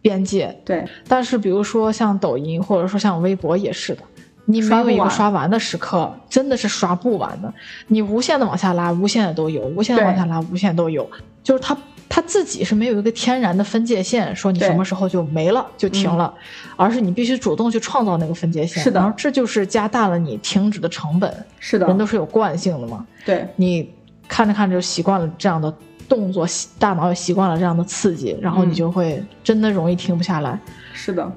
[0.02, 0.60] 边界。
[0.66, 4.02] 对，但是比如说像抖音或者说像微博也是的，
[4.46, 7.54] 你没有一个刷完的时刻，真的是刷不完的。
[7.88, 11.08] 你无限的往下拉，无限的都有；无限的往下拉，无限都有。
[11.44, 11.78] 就是它
[12.14, 16.34] 它自己是没有一个天然的分界线，说你什么时候就没了就停了，
[16.76, 18.84] 而是你必须主动去创造那个分界线。
[18.84, 21.34] 是的，然后这就是加大了你停止的成本。
[21.58, 23.08] 是的，人都是有惯性的嘛。
[23.26, 23.90] 对，你
[24.28, 25.74] 看着看着就习惯了这样的
[26.10, 26.46] 动作，
[26.78, 30.60] 大脑也习惯了这样的刺激，然后你就会真的容易停不下来。
[30.92, 31.32] 是的，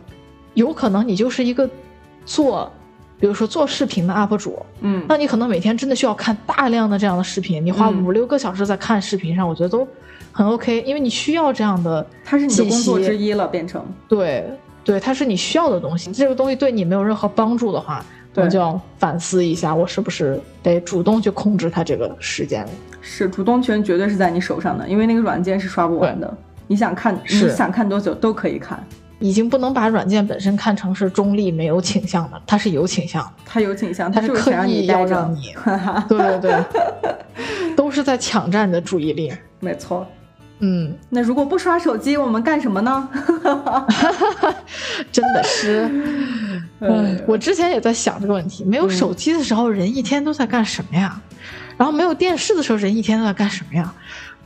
[0.55, 1.71] 有可能你就是一个
[2.27, 2.69] 做。
[3.21, 9.87] 比如说做视频的 UP 主，嗯，那你可能每天真的需要看大量的这样的视频，你花五六个小时在看视频上，我觉得都
[10.37, 14.45] 很 OK，因为你需要这样的，它是你的工作之一了，变成对
[14.83, 16.11] 对，它是你需要的东西。
[16.11, 18.05] 这个东西对你没有任何帮助的话，
[18.35, 22.67] 我就要反思一下，我是不是得主动去控制它这个时间？
[23.01, 28.83] 是，主动权绝对是在你手上的，因为那个软件是刷不完的，你想看，你想看多久都可以看。
[29.21, 35.55] 已经不能把软件本身看成是中立没有倾向的，它是有倾向，它有倾向，它是刻意要让你，
[36.09, 40.07] 对对对，都是在抢占你的注意力，没错，
[40.65, 43.07] 嗯，那如果不刷手机，我们干什么呢？
[45.13, 45.83] 真的是，
[46.81, 51.21] 嗯，我之前也在想这个问题，没有手机的时候，人一天都在干什么呀？
[51.77, 53.93] 然后没有电视的时候，人一天都在干什么呀？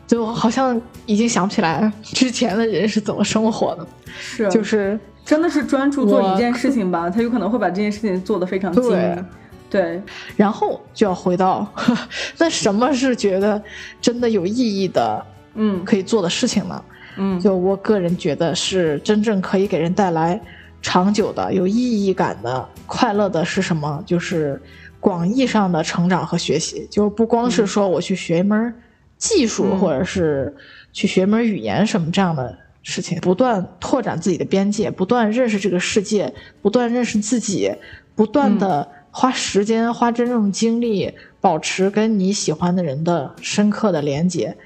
[0.09, 3.87] 就好像已经想不起来之前的人是怎么生活的，
[4.19, 4.49] 是。
[4.49, 9.25] 就是真的是专注做一件事情吧，他有可能会把这件事情做得非常精对
[9.71, 10.03] 对，
[10.35, 11.71] 然后就要回到
[12.39, 13.62] 那什么是觉得
[14.01, 15.23] 真的有意义的，
[15.59, 16.85] 嗯，可以做的事情呢？
[17.19, 20.41] 嗯，就我个人觉得是真正可以给人带来
[20.81, 24.03] 长久的有意义感的快乐的是什么？
[24.07, 24.59] 就是
[24.99, 28.75] 广义上的成长和学习，就不光是说我去学一门。
[29.17, 30.55] 技术，或者是
[30.93, 36.33] 去学门语言什么这样的事情，不断拓展自己的边界，不断认识这个世界，
[36.63, 37.75] 不断认识自己，
[38.15, 44.57] 不断的花时间、花真正精力，保持跟你喜欢的人的深刻的连接，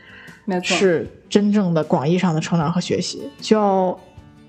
[0.44, 3.22] 没错，是真正的广义上的成长和学习。
[3.40, 3.98] 就要，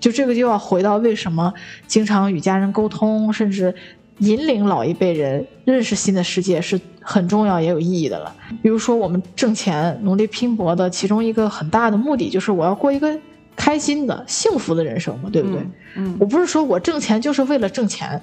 [0.00, 1.52] 就这个就要回到为什么
[1.86, 3.74] 经常与家人沟通，甚至。
[4.18, 8.32] 引领老一辈人认识新的世界是很重要也有意义的了。
[8.62, 13.18] 比如说，我们挣钱、努力拼搏的其中一个很大的目的，就是我要过一个
[13.56, 15.60] 开心的、幸福的人生嘛，对不对？
[15.96, 18.22] 嗯，我不是说我挣钱就是为了挣钱，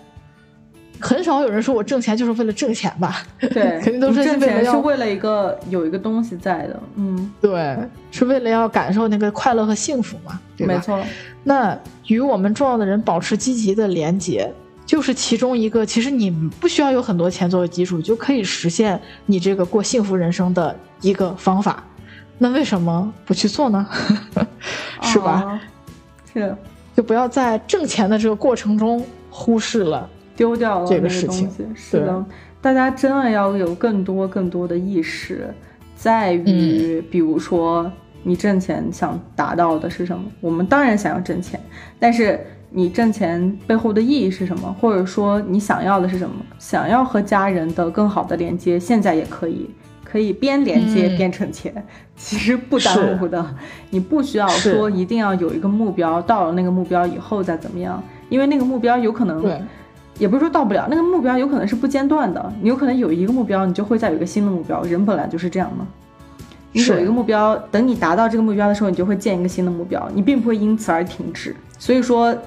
[1.02, 3.24] 很少有人说我挣钱就是为了挣钱吧？
[3.40, 6.80] 对， 肯定都是挣钱是为了一个有一个东西在的。
[6.96, 7.78] 嗯，对，
[8.12, 10.74] 是为了要感受那个快乐和幸福嘛，对吧？
[10.74, 11.04] 没错。
[11.44, 11.78] 那
[12.08, 14.52] 与我们重要的人保持积极的连接。
[14.84, 16.30] 就是其中一个，其实你
[16.60, 21.82] 不需要有很多钱作为基础，就可以实现你这个过幸福人生的一个方法。
[22.38, 23.88] 那为什么不去做呢？
[25.04, 25.62] 是吧？
[26.34, 26.54] 是，
[26.94, 31.50] 就不要在挣钱的这个过程中忽视了、丢掉了这个事情。
[31.76, 32.26] 是的，
[32.62, 35.54] 大家真的要有更多更多的意识，
[35.96, 37.92] 在于，比如说
[38.24, 40.24] 你挣钱想达到的是什么？
[40.40, 41.60] 我们当然想要挣钱，
[42.00, 42.40] 但是。
[42.74, 44.74] 你挣钱背后的意义是什么？
[44.80, 46.36] 或者说你想要的是什么？
[46.58, 49.70] 想要和家人的更好的连接，现在也可以，
[50.06, 53.46] 可以边连接边挣钱，其实不耽误的。
[53.90, 59.44] 你不需要说一定要有一个目标，到了那个目标以后再怎么样，因为那个目标有可能，
[60.22, 62.54] 也不是说到不了，那个目标有可能是不间断的。
[62.62, 64.84] 你有可能有一个目标，你就会再有一个新的目标。
[64.84, 65.88] 人本来就是这样嘛。
[66.72, 71.56] 你有一个目标，等你达到这个目标的时候，你就会建一个新的目标，你并不会因此而停止。
[71.80, 72.38] 所以说。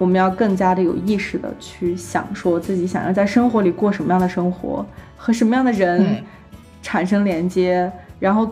[0.00, 4.82] 我们要更加的有意识的去想，说自己想要在生活里过什么样的生活，
[5.14, 6.24] 和什么样的人
[6.80, 8.50] 产生连接，然后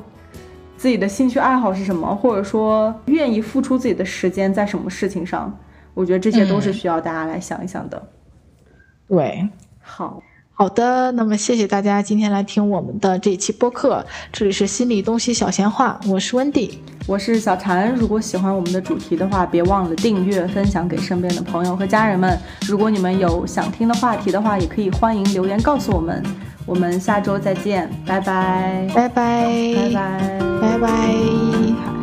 [0.76, 5.50] 自己的兴趣爱好是什么，或者说愿意付出自己的时间在什么事情上，
[5.94, 8.02] 我觉得这些都是需要大家来想一想的。
[9.08, 9.48] 对，
[9.80, 10.22] 好。
[10.52, 17.94] 好的，那么谢谢大家今天来听我们的这一期播客，这里是心理东西小闲话，我是温迪，我是小婵。
[17.94, 22.36] 如果喜欢我们的主题的话，别忘了订阅、分享给身边的朋友和家人们。
[22.66, 26.20] 如果你们有想听的话题的话，也可以欢迎留言告诉我们。
[26.66, 29.44] 我们下周再见，拜拜，拜拜，
[29.76, 31.97] 拜拜，拜拜。